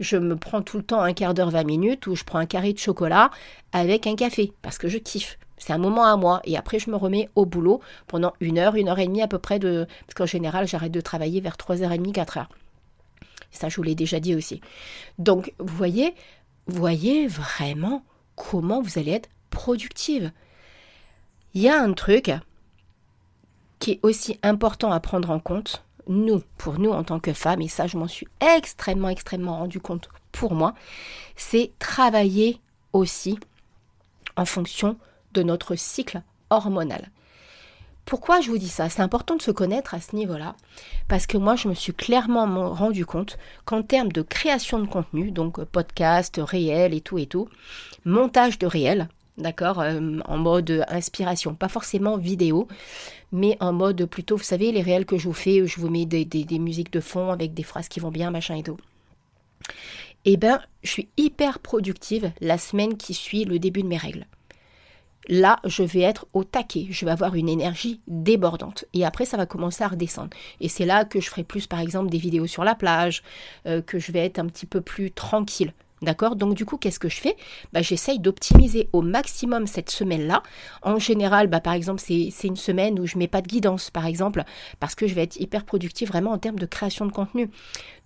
je 0.00 0.16
me 0.16 0.36
prends 0.36 0.62
tout 0.62 0.78
le 0.78 0.82
temps 0.82 1.02
un 1.02 1.12
quart 1.12 1.34
d'heure, 1.34 1.50
20 1.50 1.64
minutes, 1.64 2.06
où 2.06 2.16
je 2.16 2.24
prends 2.24 2.38
un 2.38 2.46
carré 2.46 2.72
de 2.72 2.78
chocolat 2.78 3.30
avec 3.72 4.06
un 4.06 4.16
café, 4.16 4.54
parce 4.62 4.78
que 4.78 4.88
je 4.88 4.96
kiffe. 4.96 5.38
C'est 5.58 5.72
un 5.72 5.78
moment 5.78 6.04
à 6.04 6.16
moi. 6.16 6.40
Et 6.44 6.56
après, 6.56 6.78
je 6.78 6.90
me 6.90 6.96
remets 6.96 7.28
au 7.36 7.46
boulot 7.46 7.80
pendant 8.06 8.32
une 8.40 8.58
heure, 8.58 8.74
une 8.74 8.88
heure 8.88 8.98
et 8.98 9.06
demie 9.06 9.22
à 9.22 9.28
peu 9.28 9.38
près. 9.38 9.58
Parce 9.60 10.14
qu'en 10.14 10.26
général, 10.26 10.66
j'arrête 10.66 10.92
de 10.92 11.00
travailler 11.00 11.40
vers 11.40 11.56
3h30, 11.56 12.12
4h. 12.12 12.46
Ça, 13.54 13.68
je 13.68 13.76
vous 13.76 13.82
l'ai 13.82 13.94
déjà 13.94 14.20
dit 14.20 14.34
aussi. 14.34 14.60
Donc, 15.18 15.54
vous 15.58 15.76
voyez, 15.76 16.14
voyez 16.66 17.26
vraiment 17.26 18.04
comment 18.36 18.82
vous 18.82 18.98
allez 18.98 19.12
être 19.12 19.30
productive. 19.50 20.32
Il 21.54 21.62
y 21.62 21.68
a 21.68 21.80
un 21.80 21.92
truc 21.92 22.32
qui 23.78 23.92
est 23.92 24.00
aussi 24.02 24.38
important 24.42 24.90
à 24.90 25.00
prendre 25.00 25.30
en 25.30 25.38
compte, 25.38 25.84
nous, 26.08 26.42
pour 26.58 26.78
nous 26.78 26.90
en 26.90 27.04
tant 27.04 27.20
que 27.20 27.32
femmes, 27.32 27.62
et 27.62 27.68
ça 27.68 27.86
je 27.86 27.96
m'en 27.96 28.08
suis 28.08 28.26
extrêmement, 28.40 29.08
extrêmement 29.08 29.58
rendu 29.58 29.80
compte 29.80 30.08
pour 30.32 30.54
moi, 30.54 30.74
c'est 31.36 31.70
travailler 31.78 32.60
aussi 32.92 33.38
en 34.36 34.44
fonction 34.44 34.98
de 35.32 35.42
notre 35.42 35.76
cycle 35.76 36.22
hormonal. 36.50 37.10
Pourquoi 38.04 38.40
je 38.40 38.50
vous 38.50 38.58
dis 38.58 38.68
ça? 38.68 38.90
C'est 38.90 39.02
important 39.02 39.36
de 39.36 39.42
se 39.42 39.50
connaître 39.50 39.94
à 39.94 40.00
ce 40.00 40.14
niveau-là, 40.14 40.56
parce 41.08 41.26
que 41.26 41.38
moi, 41.38 41.56
je 41.56 41.68
me 41.68 41.74
suis 41.74 41.94
clairement 41.94 42.72
rendu 42.72 43.06
compte 43.06 43.38
qu'en 43.64 43.82
termes 43.82 44.12
de 44.12 44.20
création 44.20 44.78
de 44.78 44.86
contenu, 44.86 45.30
donc 45.30 45.62
podcast, 45.64 46.38
réel 46.42 46.92
et 46.92 47.00
tout 47.00 47.18
et 47.18 47.26
tout, 47.26 47.48
montage 48.04 48.58
de 48.58 48.66
réel, 48.66 49.08
d'accord, 49.38 49.80
euh, 49.80 50.18
en 50.26 50.36
mode 50.36 50.84
inspiration, 50.88 51.54
pas 51.54 51.68
forcément 51.68 52.18
vidéo, 52.18 52.68
mais 53.32 53.56
en 53.60 53.72
mode 53.72 54.04
plutôt, 54.04 54.36
vous 54.36 54.42
savez, 54.42 54.70
les 54.70 54.82
réels 54.82 55.06
que 55.06 55.16
je 55.16 55.26
vous 55.26 55.32
fais, 55.32 55.66
je 55.66 55.80
vous 55.80 55.88
mets 55.88 56.04
des, 56.04 56.26
des 56.26 56.58
musiques 56.58 56.92
de 56.92 57.00
fond 57.00 57.30
avec 57.30 57.54
des 57.54 57.62
phrases 57.62 57.88
qui 57.88 58.00
vont 58.00 58.10
bien, 58.10 58.30
machin 58.30 58.56
et 58.56 58.62
tout. 58.62 58.76
Eh 60.26 60.36
bien, 60.36 60.60
je 60.82 60.90
suis 60.90 61.08
hyper 61.16 61.58
productive 61.58 62.32
la 62.40 62.58
semaine 62.58 62.96
qui 62.96 63.14
suit 63.14 63.44
le 63.44 63.58
début 63.58 63.82
de 63.82 63.88
mes 63.88 63.96
règles 63.96 64.26
là, 65.28 65.60
je 65.64 65.82
vais 65.82 66.00
être 66.00 66.26
au 66.32 66.44
taquet, 66.44 66.86
je 66.90 67.04
vais 67.04 67.10
avoir 67.10 67.34
une 67.34 67.48
énergie 67.48 68.00
débordante. 68.06 68.84
Et 68.92 69.04
après, 69.04 69.24
ça 69.24 69.36
va 69.36 69.46
commencer 69.46 69.84
à 69.84 69.88
redescendre. 69.88 70.30
Et 70.60 70.68
c'est 70.68 70.86
là 70.86 71.04
que 71.04 71.20
je 71.20 71.28
ferai 71.28 71.44
plus, 71.44 71.66
par 71.66 71.80
exemple, 71.80 72.10
des 72.10 72.18
vidéos 72.18 72.46
sur 72.46 72.64
la 72.64 72.74
plage, 72.74 73.22
euh, 73.66 73.82
que 73.82 73.98
je 73.98 74.12
vais 74.12 74.24
être 74.24 74.38
un 74.38 74.46
petit 74.46 74.66
peu 74.66 74.80
plus 74.80 75.10
tranquille. 75.10 75.72
D'accord? 76.04 76.36
Donc 76.36 76.54
du 76.54 76.64
coup, 76.64 76.76
qu'est-ce 76.76 76.98
que 76.98 77.08
je 77.08 77.16
fais? 77.16 77.36
Bah, 77.72 77.82
J'essaye 77.82 78.18
d'optimiser 78.18 78.88
au 78.92 79.02
maximum 79.02 79.66
cette 79.66 79.90
semaine-là. 79.90 80.42
En 80.82 80.98
général, 80.98 81.48
bah, 81.48 81.60
par 81.60 81.72
exemple, 81.72 82.00
c'est 82.00 82.30
une 82.44 82.56
semaine 82.56 83.00
où 83.00 83.06
je 83.06 83.18
mets 83.18 83.28
pas 83.28 83.40
de 83.40 83.48
guidance, 83.48 83.90
par 83.90 84.06
exemple, 84.06 84.44
parce 84.80 84.94
que 84.94 85.06
je 85.06 85.14
vais 85.14 85.22
être 85.22 85.40
hyper 85.40 85.64
productive 85.64 86.08
vraiment 86.08 86.32
en 86.32 86.38
termes 86.38 86.58
de 86.58 86.66
création 86.66 87.06
de 87.06 87.12
contenu. 87.12 87.50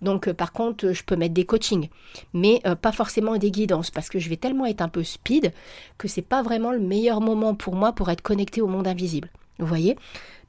Donc 0.01 0.27
euh, 0.27 0.33
par 0.33 0.53
contre, 0.53 0.91
je 0.93 1.03
peux 1.03 1.15
mettre 1.15 1.33
des 1.33 1.45
coachings, 1.45 1.89
mais 2.33 2.61
euh, 2.65 2.75
pas 2.75 2.91
forcément 2.91 3.37
des 3.37 3.51
guidances, 3.51 3.91
parce 3.91 4.09
que 4.09 4.19
je 4.19 4.29
vais 4.29 4.37
tellement 4.37 4.65
être 4.65 4.81
un 4.81 4.89
peu 4.89 5.03
speed 5.03 5.51
que 5.97 6.07
c'est 6.07 6.21
pas 6.21 6.41
vraiment 6.41 6.71
le 6.71 6.79
meilleur 6.79 7.21
moment 7.21 7.53
pour 7.53 7.75
moi 7.75 7.93
pour 7.93 8.09
être 8.09 8.21
connecté 8.21 8.61
au 8.61 8.67
monde 8.67 8.87
invisible. 8.87 9.29
Vous 9.59 9.67
voyez? 9.67 9.97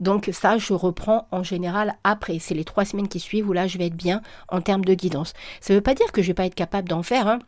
Donc 0.01 0.31
ça, 0.33 0.57
je 0.57 0.73
reprends 0.73 1.27
en 1.31 1.43
général 1.43 1.97
après. 2.05 2.39
C'est 2.39 2.55
les 2.55 2.65
trois 2.65 2.85
semaines 2.85 3.09
qui 3.09 3.21
suivent 3.21 3.49
où 3.49 3.53
là, 3.53 3.67
je 3.67 3.77
vais 3.77 3.87
être 3.87 3.97
bien 3.97 4.23
en 4.49 4.61
termes 4.61 4.85
de 4.85 4.95
guidance. 4.95 5.35
Ça 5.61 5.75
ne 5.75 5.79
veut 5.79 5.83
pas 5.83 5.95
dire 5.95 6.11
que 6.13 6.23
je 6.23 6.27
ne 6.27 6.31
vais 6.31 6.35
pas 6.35 6.47
être 6.47 6.55
capable 6.55 6.89
d'en 6.89 7.03
faire. 7.03 7.27
Hein. 7.27 7.41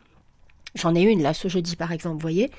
J'en 0.75 0.95
ai 0.95 1.01
une 1.01 1.21
là 1.21 1.33
ce 1.33 1.47
jeudi 1.47 1.75
par 1.75 1.91
exemple, 1.91 2.15
vous 2.15 2.21
voyez. 2.21 2.49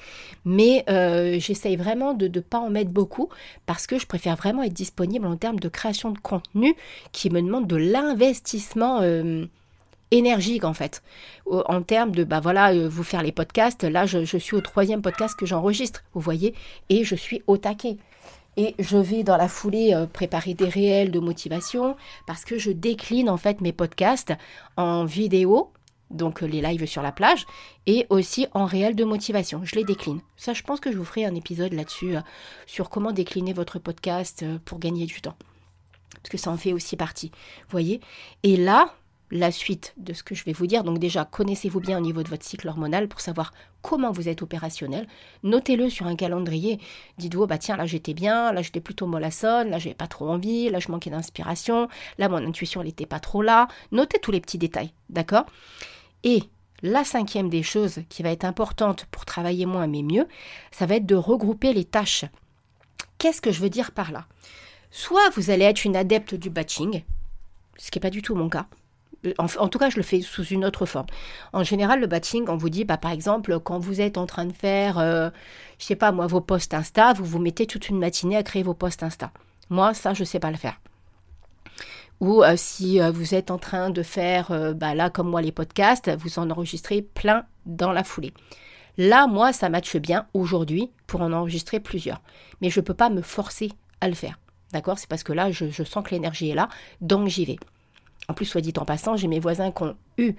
Mais 0.44 0.84
euh, 0.88 1.38
j'essaye 1.40 1.76
vraiment 1.76 2.14
de 2.14 2.28
ne 2.28 2.40
pas 2.40 2.58
en 2.58 2.70
mettre 2.70 2.90
beaucoup 2.90 3.28
parce 3.66 3.86
que 3.86 3.98
je 3.98 4.06
préfère 4.06 4.36
vraiment 4.36 4.62
être 4.62 4.72
disponible 4.72 5.26
en 5.26 5.36
termes 5.36 5.58
de 5.58 5.68
création 5.68 6.10
de 6.10 6.18
contenu 6.18 6.74
qui 7.12 7.30
me 7.30 7.42
demande 7.42 7.66
de 7.66 7.76
l'investissement. 7.76 9.00
Euh, 9.02 9.46
énergique 10.10 10.64
en 10.64 10.74
fait 10.74 11.02
en 11.50 11.82
termes 11.82 12.12
de 12.12 12.22
bah 12.22 12.38
voilà 12.38 12.72
euh, 12.72 12.88
vous 12.88 13.02
faire 13.02 13.22
les 13.22 13.32
podcasts 13.32 13.82
là 13.82 14.06
je, 14.06 14.24
je 14.24 14.36
suis 14.36 14.54
au 14.54 14.60
troisième 14.60 15.02
podcast 15.02 15.34
que 15.36 15.44
j'enregistre 15.44 16.04
vous 16.12 16.20
voyez 16.20 16.54
et 16.88 17.02
je 17.02 17.16
suis 17.16 17.42
au 17.48 17.56
taquet 17.56 17.96
et 18.56 18.74
je 18.78 18.96
vais 18.96 19.22
dans 19.22 19.36
la 19.36 19.48
foulée 19.48 19.92
euh, 19.94 20.06
préparer 20.06 20.54
des 20.54 20.68
réels 20.68 21.10
de 21.10 21.18
motivation 21.18 21.96
parce 22.26 22.44
que 22.44 22.58
je 22.58 22.70
décline 22.70 23.28
en 23.28 23.36
fait 23.36 23.60
mes 23.60 23.72
podcasts 23.72 24.32
en 24.76 25.04
vidéo, 25.04 25.72
donc 26.10 26.42
euh, 26.42 26.46
les 26.46 26.60
lives 26.60 26.86
sur 26.86 27.02
la 27.02 27.12
plage, 27.12 27.46
et 27.86 28.06
aussi 28.10 28.46
en 28.52 28.64
réel 28.66 28.94
de 28.94 29.04
motivation. 29.04 29.60
Je 29.64 29.74
les 29.76 29.84
décline. 29.84 30.20
Ça, 30.36 30.52
je 30.52 30.62
pense 30.62 30.80
que 30.80 30.92
je 30.92 30.96
vous 30.96 31.04
ferai 31.04 31.24
un 31.24 31.34
épisode 31.34 31.72
là-dessus 31.72 32.16
euh, 32.16 32.20
sur 32.66 32.90
comment 32.90 33.12
décliner 33.12 33.52
votre 33.52 33.78
podcast 33.78 34.44
pour 34.64 34.78
gagner 34.78 35.06
du 35.06 35.20
temps. 35.20 35.36
Parce 36.14 36.30
que 36.30 36.38
ça 36.38 36.50
en 36.50 36.56
fait 36.56 36.72
aussi 36.72 36.96
partie. 36.96 37.30
Vous 37.64 37.72
voyez 37.72 38.00
Et 38.42 38.56
là, 38.56 38.94
la 39.30 39.50
suite 39.50 39.94
de 39.96 40.12
ce 40.12 40.22
que 40.22 40.34
je 40.34 40.44
vais 40.44 40.52
vous 40.52 40.66
dire. 40.66 40.84
Donc 40.84 40.98
déjà, 40.98 41.24
connaissez-vous 41.24 41.80
bien 41.80 41.98
au 41.98 42.00
niveau 42.00 42.22
de 42.22 42.28
votre 42.28 42.44
cycle 42.44 42.68
hormonal 42.68 43.08
pour 43.08 43.20
savoir 43.20 43.52
comment 43.82 44.12
vous 44.12 44.28
êtes 44.28 44.42
opérationnel. 44.42 45.06
Notez-le 45.42 45.90
sur 45.90 46.06
un 46.06 46.16
calendrier. 46.16 46.78
Dites-vous, 47.18 47.46
bah 47.46 47.58
tiens, 47.58 47.76
là 47.76 47.86
j'étais 47.86 48.14
bien, 48.14 48.52
là 48.52 48.62
j'étais 48.62 48.80
plutôt 48.80 49.06
mollassonne, 49.06 49.70
là 49.70 49.78
j'avais 49.78 49.94
pas 49.94 50.06
trop 50.06 50.28
envie, 50.28 50.70
là 50.70 50.78
je 50.78 50.90
manquais 50.90 51.10
d'inspiration, 51.10 51.88
là 52.18 52.28
mon 52.28 52.46
intuition 52.46 52.80
elle 52.80 52.88
n'était 52.88 53.06
pas 53.06 53.20
trop 53.20 53.42
là. 53.42 53.68
Notez 53.92 54.18
tous 54.18 54.30
les 54.30 54.40
petits 54.40 54.58
détails, 54.58 54.92
d'accord? 55.10 55.44
Et 56.22 56.42
la 56.82 57.04
cinquième 57.04 57.48
des 57.48 57.62
choses 57.62 58.00
qui 58.08 58.22
va 58.22 58.30
être 58.30 58.44
importante 58.44 59.06
pour 59.10 59.24
travailler 59.24 59.66
moins 59.66 59.86
mais 59.86 60.02
mieux, 60.02 60.28
ça 60.70 60.86
va 60.86 60.96
être 60.96 61.06
de 61.06 61.14
regrouper 61.14 61.72
les 61.72 61.84
tâches. 61.84 62.24
Qu'est-ce 63.18 63.40
que 63.40 63.52
je 63.52 63.60
veux 63.60 63.70
dire 63.70 63.92
par 63.92 64.12
là? 64.12 64.26
Soit 64.90 65.30
vous 65.30 65.50
allez 65.50 65.64
être 65.64 65.84
une 65.84 65.96
adepte 65.96 66.34
du 66.34 66.50
batching, 66.50 67.02
ce 67.78 67.90
qui 67.90 67.98
n'est 67.98 68.02
pas 68.02 68.10
du 68.10 68.22
tout 68.22 68.34
mon 68.34 68.48
cas. 68.48 68.66
En, 69.38 69.68
tout 69.68 69.78
cas, 69.78 69.90
je 69.90 69.96
le 69.96 70.02
fais 70.02 70.20
sous 70.20 70.44
une 70.44 70.64
autre 70.64 70.86
forme. 70.86 71.06
En 71.52 71.62
général, 71.62 72.00
le 72.00 72.06
batching, 72.06 72.46
on 72.48 72.56
vous 72.56 72.68
dit, 72.68 72.84
bah, 72.84 72.96
par 72.96 73.10
exemple, 73.10 73.58
quand 73.60 73.78
vous 73.78 74.00
êtes 74.00 74.18
en 74.18 74.26
train 74.26 74.44
de 74.44 74.52
faire, 74.52 74.98
euh, 74.98 75.30
je 75.78 75.86
sais 75.86 75.96
pas 75.96 76.12
moi, 76.12 76.26
vos 76.26 76.40
posts 76.40 76.74
Insta, 76.74 77.12
vous 77.12 77.24
vous 77.24 77.38
mettez 77.38 77.66
toute 77.66 77.88
une 77.88 77.98
matinée 77.98 78.36
à 78.36 78.42
créer 78.42 78.62
vos 78.62 78.74
posts 78.74 79.02
Insta. 79.02 79.30
Moi, 79.70 79.94
ça, 79.94 80.14
je 80.14 80.20
ne 80.20 80.26
sais 80.26 80.40
pas 80.40 80.50
le 80.50 80.56
faire. 80.56 80.78
Ou 82.20 82.42
euh, 82.42 82.54
si 82.56 83.00
euh, 83.00 83.10
vous 83.10 83.34
êtes 83.34 83.50
en 83.50 83.58
train 83.58 83.90
de 83.90 84.02
faire, 84.02 84.74
bah, 84.74 84.94
là, 84.94 85.10
comme 85.10 85.30
moi, 85.30 85.42
les 85.42 85.52
podcasts, 85.52 86.10
vous 86.18 86.38
en 86.38 86.50
enregistrez 86.50 87.02
plein 87.02 87.44
dans 87.66 87.92
la 87.92 88.04
foulée. 88.04 88.34
Là, 88.98 89.26
moi, 89.26 89.52
ça 89.52 89.70
matche 89.70 89.96
bien 89.96 90.26
aujourd'hui 90.34 90.90
pour 91.06 91.22
en 91.22 91.32
enregistrer 91.32 91.80
plusieurs. 91.80 92.20
Mais 92.60 92.70
je 92.70 92.80
ne 92.80 92.84
peux 92.84 92.94
pas 92.94 93.10
me 93.10 93.22
forcer 93.22 93.72
à 94.00 94.08
le 94.08 94.14
faire. 94.14 94.38
D'accord? 94.72 94.98
C'est 94.98 95.08
parce 95.08 95.24
que 95.24 95.32
là, 95.32 95.50
je 95.50 95.84
sens 95.84 96.04
que 96.04 96.10
l'énergie 96.10 96.50
est 96.50 96.54
là, 96.54 96.68
donc 97.00 97.28
j'y 97.28 97.44
vais. 97.44 97.58
En 98.28 98.34
plus, 98.34 98.46
soit 98.46 98.60
dit 98.60 98.72
en 98.78 98.84
passant, 98.84 99.16
j'ai 99.16 99.28
mes 99.28 99.40
voisins 99.40 99.70
qui 99.70 99.82
ont 99.82 99.96
eu 100.18 100.34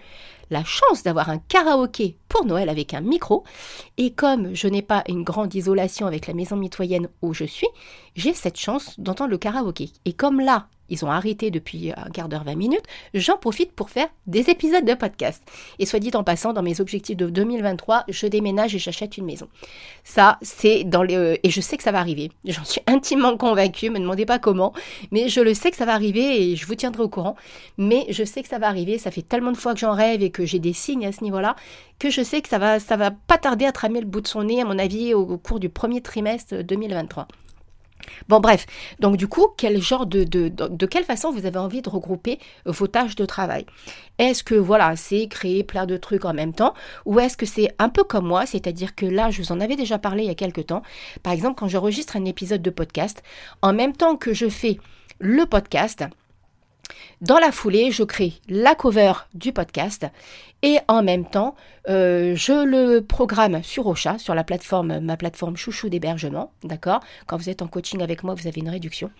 la 0.50 0.64
chance 0.64 1.04
d'avoir 1.04 1.30
un 1.30 1.38
karaoké 1.38 2.18
pour 2.30 2.46
Noël 2.46 2.70
avec 2.70 2.94
un 2.94 3.02
micro. 3.02 3.44
Et 3.98 4.12
comme 4.12 4.56
je 4.56 4.68
n'ai 4.68 4.82
pas 4.82 5.04
une 5.08 5.24
grande 5.24 5.54
isolation 5.54 6.08
avec 6.08 6.28
la 6.28 6.34
maison 6.34 6.56
mitoyenne 6.56 7.10
où 7.22 7.34
je 7.34 7.46
suis, 7.46 7.68
j'ai 8.16 8.34
cette 8.34 8.58
chance 8.58 9.00
d'entendre 9.00 9.32
le 9.32 9.38
karaoké. 9.38 9.92
Et 10.06 10.14
comme 10.14 10.40
là, 10.40 10.68
ils 10.90 11.04
ont 11.06 11.12
arrêté 11.12 11.52
depuis 11.52 11.92
un 11.92 12.10
quart 12.10 12.30
d'heure, 12.30 12.44
20 12.44 12.56
minutes, 12.56 12.86
j'en 13.14 13.38
profite 13.38 13.72
pour 13.72 13.90
faire 13.90 14.08
des 14.28 14.50
épisodes 14.50 14.86
de 14.86 14.94
podcast. 14.94 15.44
Et 15.80 15.86
soit 15.86 16.00
dit 16.00 16.12
en 16.14 16.24
passant, 16.24 16.54
dans 16.54 16.64
mes 16.64 16.82
objectifs 16.82 17.18
de 17.18 17.30
2023, 17.30 18.06
je 18.08 18.28
déménage 18.28 18.76
et 18.76 18.80
j'achète 18.80 19.18
une 19.18 19.26
maison. 19.26 19.48
Ça, 20.04 20.38
c'est 20.42 20.84
dans 20.84 21.04
les... 21.04 21.40
Et 21.44 21.50
je 21.50 21.62
sais 21.62 21.78
que 21.78 21.84
ça 21.84 21.92
va 21.92 22.00
arriver. 22.00 22.32
J'en 22.46 22.64
suis 22.64 22.82
intimement 22.88 23.38
convaincue, 23.38 23.90
me 23.90 24.00
demandez 24.00 24.26
pas 24.26 24.40
comment, 24.40 24.74
mais 25.12 25.30
je 25.30 25.42
le 25.42 25.54
sais 25.54 25.72
que 25.72 25.78
ça 25.78 25.86
va 25.86 25.94
arriver 25.94 26.52
et 26.52 26.56
je 26.56 26.66
vous 26.66 26.76
tiendrai 26.76 27.04
au 27.04 27.10
courant. 27.10 27.36
Mais 27.78 28.06
je 28.10 28.24
sais 28.24 28.42
que 28.42 28.48
ça 28.48 28.60
va 28.60 28.68
arriver, 28.68 28.98
ça 28.98 29.12
fait 29.12 29.22
tellement 29.22 29.52
de 29.52 29.58
fois 29.58 29.74
que 29.74 29.80
j'en 29.80 29.94
rêve 29.94 30.22
et 30.22 30.30
que 30.30 30.46
j'ai 30.46 30.60
des 30.60 30.74
signes 30.74 31.06
à 31.06 31.12
ce 31.12 31.24
niveau-là, 31.24 31.56
que 32.00 32.10
je 32.10 32.22
sais 32.22 32.42
que 32.42 32.50
ça 32.50 32.58
va, 32.58 32.80
ça 32.80 32.98
va 32.98 33.12
pas 33.12 33.38
tarder 33.38 33.66
à 33.66 33.72
tramer 33.72 34.00
le 34.00 34.08
bout 34.08 34.22
de 34.22 34.28
son 34.28 34.44
nez, 34.44 34.62
à 34.62 34.66
mon 34.66 34.78
avis, 34.80 35.14
au 35.14 35.38
cours 35.38 35.60
du 35.60 35.70
premier 35.70 36.02
trimestre 36.02 36.64
2023. 36.64 37.28
Bon 38.28 38.40
bref, 38.40 38.66
donc 39.00 39.18
du 39.18 39.28
coup, 39.28 39.48
quel 39.58 39.82
genre 39.82 40.06
de, 40.06 40.24
de, 40.24 40.50
de, 40.50 40.86
quelle 40.86 41.04
façon 41.04 41.32
vous 41.32 41.46
avez 41.46 41.60
envie 41.60 41.82
de 41.82 41.90
regrouper 41.90 42.40
vos 42.66 42.88
tâches 42.88 43.16
de 43.16 43.26
travail? 43.26 43.66
Est-ce 44.18 44.44
que 44.44 44.56
voilà, 44.56 44.96
c'est 44.96 45.28
créer 45.28 45.64
plein 45.64 45.86
de 45.86 45.98
trucs 45.98 46.26
en 46.26 46.34
même 46.34 46.54
temps? 46.54 46.74
Ou 47.06 47.20
est-ce 47.20 47.38
que 47.38 47.46
c'est 47.46 47.74
un 47.80 47.90
peu 47.90 48.04
comme 48.04 48.26
moi, 48.26 48.46
c'est-à-dire 48.46 48.96
que 48.96 49.06
là, 49.06 49.30
je 49.30 49.42
vous 49.42 49.52
en 49.52 49.60
avais 49.60 49.76
déjà 49.76 49.98
parlé 49.98 50.24
il 50.24 50.28
y 50.28 50.32
a 50.32 50.36
quelques 50.36 50.68
temps. 50.68 50.84
Par 51.24 51.34
exemple, 51.34 51.56
quand 51.60 51.68
j'enregistre 51.68 52.16
un 52.16 52.26
épisode 52.26 52.62
de 52.62 52.70
podcast, 52.70 53.24
en 53.62 53.74
même 53.74 53.94
temps 53.94 54.16
que 54.16 54.34
je 54.34 54.50
fais 54.50 54.78
le 55.20 55.46
podcast, 55.46 56.06
Dans 57.22 57.40
la 57.40 57.52
foulée, 57.52 57.92
je 57.92 58.04
crée 58.04 58.34
la 58.50 58.76
cover 58.76 59.14
du 59.34 59.54
podcast 59.54 60.06
et 60.62 60.80
en 60.88 61.04
même 61.04 61.26
temps, 61.26 61.56
euh, 61.90 62.36
je 62.36 62.66
le 62.66 63.02
programme 63.02 63.62
sur 63.62 63.86
Ocha, 63.88 64.18
sur 64.18 64.34
la 64.34 64.44
plateforme, 64.44 65.00
ma 65.00 65.16
plateforme 65.16 65.56
chouchou 65.56 65.90
d'hébergement, 65.90 66.52
d'accord? 66.64 67.02
Quand 67.28 67.38
vous 67.38 67.50
êtes 67.50 67.62
en 67.62 67.68
coaching 67.68 68.02
avec 68.02 68.24
moi, 68.24 68.34
vous 68.34 68.48
avez 68.48 68.62
une 68.62 68.70
réduction. 68.70 69.12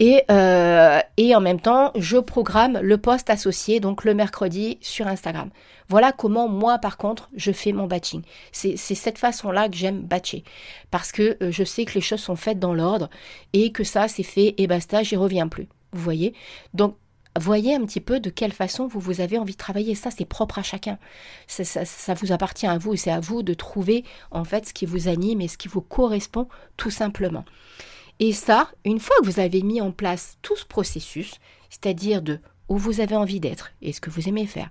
Et, 0.00 0.24
euh, 0.30 0.98
et 1.16 1.36
en 1.36 1.40
même 1.40 1.60
temps, 1.60 1.92
je 1.94 2.16
programme 2.16 2.80
le 2.82 2.98
post 2.98 3.30
associé, 3.30 3.78
donc 3.78 4.04
le 4.04 4.14
mercredi 4.14 4.78
sur 4.80 5.06
Instagram. 5.06 5.50
Voilà 5.88 6.10
comment 6.10 6.48
moi, 6.48 6.78
par 6.78 6.96
contre, 6.96 7.30
je 7.36 7.52
fais 7.52 7.72
mon 7.72 7.86
batching. 7.86 8.22
C'est 8.50 8.76
cette 8.76 9.18
façon-là 9.18 9.68
que 9.68 9.76
j'aime 9.76 10.00
batcher. 10.00 10.42
Parce 10.90 11.12
que 11.12 11.36
euh, 11.42 11.52
je 11.52 11.64
sais 11.64 11.84
que 11.84 11.94
les 11.94 12.00
choses 12.00 12.20
sont 12.20 12.36
faites 12.36 12.58
dans 12.58 12.74
l'ordre 12.74 13.08
et 13.52 13.72
que 13.72 13.84
ça, 13.84 14.08
c'est 14.08 14.22
fait 14.22 14.54
et 14.58 14.66
basta, 14.66 15.02
j'y 15.02 15.16
reviens 15.16 15.48
plus. 15.48 15.68
Vous 15.92 16.02
voyez 16.02 16.34
Donc, 16.74 16.96
voyez 17.40 17.74
un 17.74 17.84
petit 17.84 18.00
peu 18.00 18.20
de 18.20 18.30
quelle 18.30 18.52
façon 18.52 18.86
vous, 18.86 19.00
vous 19.00 19.20
avez 19.20 19.38
envie 19.38 19.52
de 19.52 19.58
travailler. 19.58 19.94
Ça, 19.94 20.10
c'est 20.10 20.24
propre 20.24 20.58
à 20.58 20.62
chacun. 20.62 20.98
Ça, 21.46 22.14
vous 22.14 22.32
appartient 22.32 22.66
à 22.66 22.78
vous 22.78 22.94
et 22.94 22.96
c'est 22.96 23.10
à 23.10 23.20
vous 23.20 23.42
de 23.42 23.54
trouver 23.54 24.04
en 24.30 24.44
fait 24.44 24.66
ce 24.66 24.74
qui 24.74 24.86
vous 24.86 25.08
anime 25.08 25.40
et 25.40 25.48
ce 25.48 25.58
qui 25.58 25.68
vous 25.68 25.80
correspond 25.80 26.48
tout 26.76 26.90
simplement. 26.90 27.44
Et 28.18 28.32
ça, 28.32 28.70
une 28.84 29.00
fois 29.00 29.16
que 29.20 29.26
vous 29.26 29.40
avez 29.40 29.62
mis 29.62 29.80
en 29.80 29.90
place 29.90 30.38
tout 30.42 30.56
ce 30.56 30.66
processus, 30.66 31.34
c'est-à-dire 31.70 32.22
de 32.22 32.38
où 32.68 32.76
vous 32.76 33.00
avez 33.00 33.16
envie 33.16 33.40
d'être 33.40 33.72
et 33.80 33.92
ce 33.92 34.00
que 34.00 34.10
vous 34.10 34.28
aimez 34.28 34.46
faire, 34.46 34.70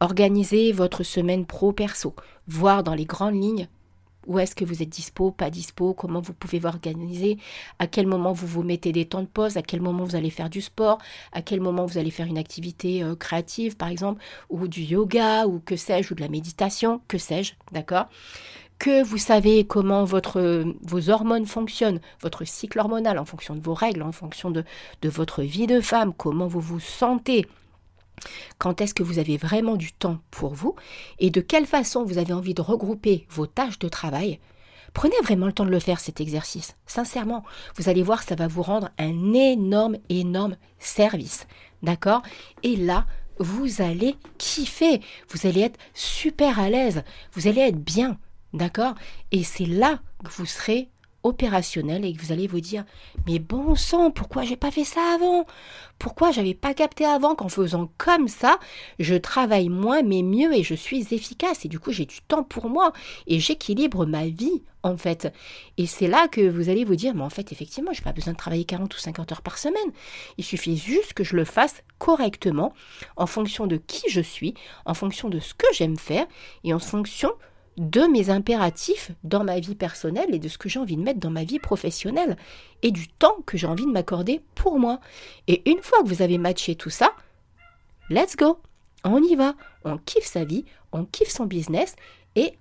organisez 0.00 0.72
votre 0.72 1.02
semaine 1.02 1.46
pro-perso, 1.46 2.14
voir 2.48 2.82
dans 2.82 2.94
les 2.94 3.06
grandes 3.06 3.40
lignes 3.40 3.68
où 4.26 4.38
est-ce 4.38 4.54
que 4.54 4.64
vous 4.64 4.82
êtes 4.82 4.88
dispo, 4.88 5.30
pas 5.30 5.50
dispo, 5.50 5.94
comment 5.94 6.20
vous 6.20 6.32
pouvez 6.32 6.58
vous 6.58 6.66
organiser, 6.66 7.38
à 7.78 7.86
quel 7.86 8.06
moment 8.06 8.32
vous 8.32 8.46
vous 8.46 8.62
mettez 8.62 8.92
des 8.92 9.04
temps 9.04 9.22
de 9.22 9.26
pause, 9.26 9.56
à 9.56 9.62
quel 9.62 9.80
moment 9.80 10.04
vous 10.04 10.16
allez 10.16 10.30
faire 10.30 10.50
du 10.50 10.60
sport, 10.60 10.98
à 11.32 11.42
quel 11.42 11.60
moment 11.60 11.86
vous 11.86 11.98
allez 11.98 12.10
faire 12.10 12.26
une 12.26 12.38
activité 12.38 13.02
euh, 13.02 13.14
créative 13.14 13.76
par 13.76 13.88
exemple, 13.88 14.22
ou 14.50 14.68
du 14.68 14.82
yoga, 14.82 15.46
ou 15.46 15.60
que 15.60 15.76
sais-je, 15.76 16.12
ou 16.12 16.16
de 16.16 16.20
la 16.20 16.28
méditation, 16.28 17.00
que 17.08 17.18
sais-je, 17.18 17.54
d'accord? 17.72 18.06
Que 18.78 19.04
vous 19.04 19.18
savez 19.18 19.64
comment 19.64 20.04
votre, 20.04 20.64
vos 20.82 21.08
hormones 21.08 21.46
fonctionnent, 21.46 22.00
votre 22.20 22.44
cycle 22.44 22.80
hormonal 22.80 23.18
en 23.18 23.24
fonction 23.24 23.54
de 23.54 23.60
vos 23.60 23.74
règles, 23.74 24.02
en 24.02 24.12
fonction 24.12 24.50
de, 24.50 24.64
de 25.02 25.08
votre 25.08 25.42
vie 25.42 25.66
de 25.66 25.80
femme, 25.80 26.12
comment 26.12 26.48
vous 26.48 26.60
vous 26.60 26.80
sentez, 26.80 27.46
quand 28.58 28.80
est-ce 28.80 28.94
que 28.94 29.02
vous 29.02 29.18
avez 29.18 29.36
vraiment 29.36 29.76
du 29.76 29.92
temps 29.92 30.18
pour 30.30 30.54
vous 30.54 30.74
et 31.18 31.30
de 31.30 31.40
quelle 31.40 31.66
façon 31.66 32.04
vous 32.04 32.18
avez 32.18 32.32
envie 32.32 32.54
de 32.54 32.62
regrouper 32.62 33.26
vos 33.30 33.46
tâches 33.46 33.78
de 33.78 33.88
travail? 33.88 34.40
Prenez 34.92 35.16
vraiment 35.24 35.46
le 35.46 35.52
temps 35.52 35.64
de 35.64 35.70
le 35.70 35.80
faire, 35.80 35.98
cet 35.98 36.20
exercice. 36.20 36.76
Sincèrement, 36.86 37.44
vous 37.76 37.88
allez 37.88 38.04
voir, 38.04 38.22
ça 38.22 38.36
va 38.36 38.46
vous 38.46 38.62
rendre 38.62 38.90
un 38.96 39.32
énorme, 39.34 39.96
énorme 40.08 40.56
service. 40.78 41.46
D'accord? 41.82 42.22
Et 42.62 42.76
là, 42.76 43.06
vous 43.38 43.82
allez 43.82 44.14
kiffer. 44.38 45.00
Vous 45.30 45.48
allez 45.48 45.62
être 45.62 45.78
super 45.94 46.60
à 46.60 46.70
l'aise. 46.70 47.02
Vous 47.32 47.48
allez 47.48 47.62
être 47.62 47.82
bien. 47.82 48.18
D'accord? 48.52 48.94
Et 49.32 49.42
c'est 49.42 49.66
là 49.66 49.98
que 50.24 50.30
vous 50.30 50.46
serez 50.46 50.88
opérationnel 51.24 52.04
et 52.04 52.12
que 52.12 52.22
vous 52.22 52.32
allez 52.32 52.46
vous 52.46 52.60
dire 52.60 52.84
mais 53.26 53.38
bon 53.38 53.74
sang 53.74 54.10
pourquoi 54.10 54.44
j'ai 54.44 54.56
pas 54.56 54.70
fait 54.70 54.84
ça 54.84 55.00
avant? 55.14 55.46
Pourquoi 55.98 56.30
j'avais 56.30 56.54
pas 56.54 56.74
capté 56.74 57.04
avant 57.04 57.34
qu'en 57.34 57.48
faisant 57.48 57.90
comme 57.98 58.28
ça 58.28 58.58
je 58.98 59.14
travaille 59.14 59.68
moins 59.68 60.02
mais 60.02 60.22
mieux 60.22 60.54
et 60.54 60.62
je 60.62 60.74
suis 60.74 61.12
efficace 61.12 61.64
et 61.64 61.68
du 61.68 61.80
coup 61.80 61.90
j'ai 61.90 62.06
du 62.06 62.20
temps 62.20 62.44
pour 62.44 62.68
moi 62.68 62.92
et 63.26 63.40
j'équilibre 63.40 64.06
ma 64.06 64.26
vie 64.26 64.62
en 64.82 64.98
fait. 64.98 65.32
Et 65.78 65.86
c'est 65.86 66.08
là 66.08 66.28
que 66.28 66.46
vous 66.46 66.68
allez 66.68 66.84
vous 66.84 66.94
dire 66.94 67.14
mais 67.14 67.22
en 67.22 67.30
fait 67.30 67.52
effectivement 67.52 67.92
j'ai 67.92 68.02
pas 68.02 68.12
besoin 68.12 68.34
de 68.34 68.38
travailler 68.38 68.64
40 68.64 68.94
ou 68.94 68.98
50 68.98 69.32
heures 69.32 69.42
par 69.42 69.58
semaine. 69.58 69.92
Il 70.38 70.44
suffit 70.44 70.76
juste 70.76 71.14
que 71.14 71.24
je 71.24 71.36
le 71.36 71.44
fasse 71.44 71.82
correctement 71.98 72.74
en 73.16 73.26
fonction 73.26 73.66
de 73.66 73.76
qui 73.76 74.08
je 74.10 74.20
suis 74.20 74.54
en 74.84 74.94
fonction 74.94 75.30
de 75.30 75.40
ce 75.40 75.54
que 75.54 75.66
j'aime 75.72 75.96
faire 75.96 76.26
et 76.64 76.74
en 76.74 76.78
fonction 76.78 77.32
de 77.76 78.02
mes 78.02 78.30
impératifs 78.30 79.10
dans 79.24 79.44
ma 79.44 79.58
vie 79.58 79.74
personnelle 79.74 80.34
et 80.34 80.38
de 80.38 80.48
ce 80.48 80.58
que 80.58 80.68
j'ai 80.68 80.78
envie 80.78 80.96
de 80.96 81.02
mettre 81.02 81.20
dans 81.20 81.30
ma 81.30 81.44
vie 81.44 81.58
professionnelle 81.58 82.36
et 82.82 82.90
du 82.90 83.08
temps 83.08 83.36
que 83.46 83.56
j'ai 83.56 83.66
envie 83.66 83.86
de 83.86 83.90
m'accorder 83.90 84.40
pour 84.54 84.78
moi. 84.78 85.00
Et 85.48 85.68
une 85.68 85.82
fois 85.82 86.02
que 86.02 86.08
vous 86.08 86.22
avez 86.22 86.38
matché 86.38 86.76
tout 86.76 86.90
ça, 86.90 87.12
let's 88.10 88.36
go, 88.36 88.58
on 89.04 89.22
y 89.22 89.34
va, 89.34 89.54
on 89.84 89.98
kiffe 89.98 90.26
sa 90.26 90.44
vie, 90.44 90.64
on 90.92 91.04
kiffe 91.04 91.30
son 91.30 91.46
business 91.46 91.96
et 92.36 92.52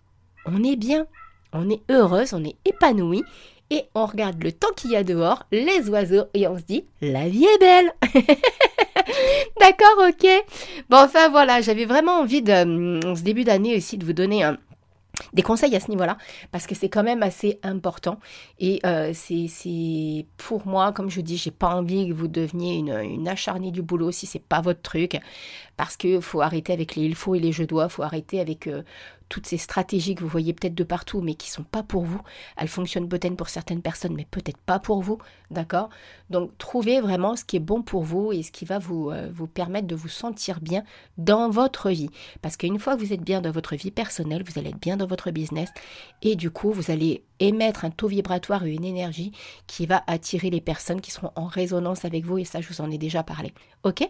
on 0.45 0.63
est 0.63 0.75
bien, 0.75 1.05
on 1.53 1.69
est 1.69 1.81
heureuse, 1.89 2.33
on 2.33 2.43
est 2.43 2.55
épanoui 2.65 3.23
et 3.69 3.85
on 3.95 4.05
regarde 4.05 4.43
le 4.43 4.51
temps 4.51 4.71
qu'il 4.75 4.91
y 4.91 4.95
a 4.95 5.03
dehors, 5.03 5.43
les 5.51 5.89
oiseaux 5.89 6.25
et 6.33 6.47
on 6.47 6.57
se 6.57 6.63
dit 6.63 6.85
la 7.01 7.29
vie 7.29 7.45
est 7.45 7.59
belle. 7.59 7.93
D'accord, 9.59 10.07
ok. 10.09 10.27
Bon, 10.89 10.97
enfin 10.97 11.29
voilà, 11.29 11.61
j'avais 11.61 11.85
vraiment 11.85 12.19
envie 12.19 12.41
de, 12.41 13.05
en 13.07 13.15
ce 13.15 13.21
début 13.21 13.43
d'année 13.43 13.77
aussi, 13.77 13.97
de 13.97 14.05
vous 14.05 14.13
donner 14.13 14.43
un, 14.43 14.57
des 15.33 15.41
conseils 15.43 15.75
à 15.75 15.79
ce 15.79 15.89
niveau-là, 15.89 16.17
parce 16.51 16.65
que 16.67 16.75
c'est 16.75 16.89
quand 16.89 17.03
même 17.03 17.23
assez 17.23 17.59
important. 17.63 18.19
Et 18.59 18.79
euh, 18.85 19.11
c'est 19.13 20.25
pour 20.37 20.65
moi, 20.67 20.91
comme 20.91 21.09
je 21.09 21.21
dis, 21.21 21.37
j'ai 21.37 21.51
pas 21.51 21.75
envie 21.75 22.07
que 22.07 22.13
vous 22.13 22.27
deveniez 22.27 22.75
une, 22.77 22.97
une 22.99 23.27
acharnée 23.27 23.71
du 23.71 23.81
boulot 23.81 24.11
si 24.11 24.25
c'est 24.25 24.39
pas 24.43 24.61
votre 24.61 24.81
truc, 24.81 25.19
parce 25.77 25.97
qu'il 25.97 26.21
faut 26.21 26.41
arrêter 26.41 26.73
avec 26.73 26.95
les 26.95 27.03
il 27.03 27.15
faut 27.15 27.35
et 27.35 27.39
les 27.39 27.51
je 27.51 27.63
dois, 27.63 27.89
faut 27.89 28.03
arrêter 28.03 28.39
avec 28.39 28.67
euh, 28.67 28.83
toutes 29.33 29.47
ces 29.47 29.57
stratégies 29.57 30.13
que 30.13 30.21
vous 30.21 30.27
voyez 30.27 30.53
peut-être 30.53 30.75
de 30.75 30.83
partout, 30.83 31.19
mais 31.19 31.33
qui 31.33 31.49
sont 31.49 31.63
pas 31.63 31.81
pour 31.81 32.05
vous. 32.05 32.21
Elles 32.55 32.67
fonctionnent 32.67 33.09
peut-être 33.09 33.35
pour 33.35 33.49
certaines 33.49 33.81
personnes, 33.81 34.13
mais 34.13 34.27
peut-être 34.29 34.59
pas 34.59 34.77
pour 34.77 35.01
vous, 35.01 35.17
d'accord? 35.49 35.89
Donc 36.29 36.55
trouvez 36.59 37.01
vraiment 37.01 37.35
ce 37.35 37.43
qui 37.43 37.55
est 37.55 37.59
bon 37.59 37.81
pour 37.81 38.03
vous 38.03 38.31
et 38.31 38.43
ce 38.43 38.51
qui 38.51 38.63
va 38.63 38.77
vous, 38.77 39.09
euh, 39.09 39.31
vous 39.33 39.47
permettre 39.47 39.87
de 39.87 39.95
vous 39.95 40.07
sentir 40.07 40.61
bien 40.61 40.83
dans 41.17 41.49
votre 41.49 41.89
vie. 41.89 42.11
Parce 42.43 42.57
qu'une 42.57 42.77
fois 42.77 42.95
que 42.95 43.01
vous 43.01 43.11
êtes 43.11 43.23
bien 43.23 43.41
dans 43.41 43.49
votre 43.49 43.75
vie 43.75 43.89
personnelle, 43.89 44.43
vous 44.43 44.59
allez 44.59 44.69
être 44.69 44.79
bien 44.79 44.97
dans 44.97 45.07
votre 45.07 45.31
business 45.31 45.69
et 46.21 46.35
du 46.35 46.51
coup, 46.51 46.71
vous 46.71 46.91
allez 46.91 47.23
émettre 47.39 47.85
un 47.85 47.89
taux 47.89 48.09
vibratoire 48.09 48.63
et 48.65 48.71
une 48.71 48.85
énergie 48.85 49.31
qui 49.65 49.87
va 49.87 50.03
attirer 50.05 50.51
les 50.51 50.61
personnes 50.61 51.01
qui 51.01 51.09
seront 51.09 51.31
en 51.35 51.47
résonance 51.47 52.05
avec 52.05 52.23
vous 52.23 52.37
et 52.37 52.45
ça, 52.45 52.61
je 52.61 52.67
vous 52.67 52.81
en 52.81 52.91
ai 52.91 52.99
déjà 52.99 53.23
parlé. 53.23 53.51
Ok? 53.83 54.07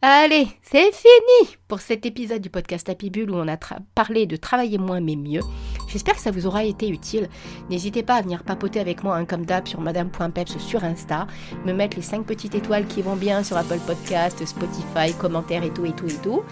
Allez, 0.00 0.46
c'est 0.62 0.92
fini 0.92 1.56
pour 1.66 1.80
cet 1.80 2.06
épisode 2.06 2.40
du 2.40 2.50
podcast 2.50 2.88
Happy 2.88 3.10
Bull 3.10 3.32
où 3.32 3.34
on 3.34 3.48
a 3.48 3.56
parlé 3.96 4.26
de 4.26 4.36
travailler 4.36 4.78
moins 4.78 5.00
mais 5.00 5.16
mieux. 5.16 5.40
J'espère 5.88 6.14
que 6.14 6.20
ça 6.20 6.30
vous 6.30 6.46
aura 6.46 6.62
été 6.62 6.88
utile. 6.88 7.28
N'hésitez 7.68 8.04
pas 8.04 8.14
à 8.14 8.22
venir 8.22 8.44
papoter 8.44 8.78
avec 8.78 9.02
moi, 9.02 9.16
un 9.16 9.24
comme 9.24 9.44
d'hab, 9.44 9.66
sur 9.66 9.80
madame.peps 9.80 10.58
sur 10.58 10.84
Insta, 10.84 11.26
me 11.66 11.72
mettre 11.72 11.96
les 11.96 12.02
5 12.02 12.24
petites 12.24 12.54
étoiles 12.54 12.86
qui 12.86 13.02
vont 13.02 13.16
bien 13.16 13.42
sur 13.42 13.56
Apple 13.56 13.80
Podcast, 13.88 14.44
Spotify, 14.46 15.12
commentaires 15.18 15.64
et 15.64 15.72
tout 15.72 15.84
et 15.84 15.92
tout 15.92 16.06
et 16.06 16.22
tout. 16.22 16.42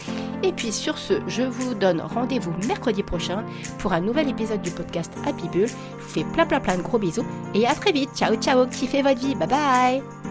Et 0.43 0.53
puis 0.53 0.73
sur 0.73 0.99
ce, 0.99 1.15
je 1.29 1.43
vous 1.43 1.75
donne 1.75 2.01
rendez-vous 2.01 2.53
mercredi 2.67 3.05
prochain 3.05 3.45
pour 3.79 3.93
un 3.93 4.01
nouvel 4.01 4.29
épisode 4.29 4.63
du 4.63 4.73
podcast 4.73 5.13
Happy 5.25 5.49
Bull. 5.51 5.69
Je 5.69 6.03
vous 6.03 6.09
fais 6.09 6.25
plein 6.25 6.47
plein 6.47 6.59
plein 6.59 6.79
de 6.79 6.83
gros 6.83 6.99
bisous 6.99 7.27
et 7.55 7.65
à 7.65 7.75
très 7.75 7.93
vite. 7.93 8.11
Ciao 8.17 8.35
ciao, 8.35 8.67
kiffez 8.67 9.03
votre 9.03 9.21
vie, 9.21 9.37
bye 9.37 9.47
bye 9.47 10.26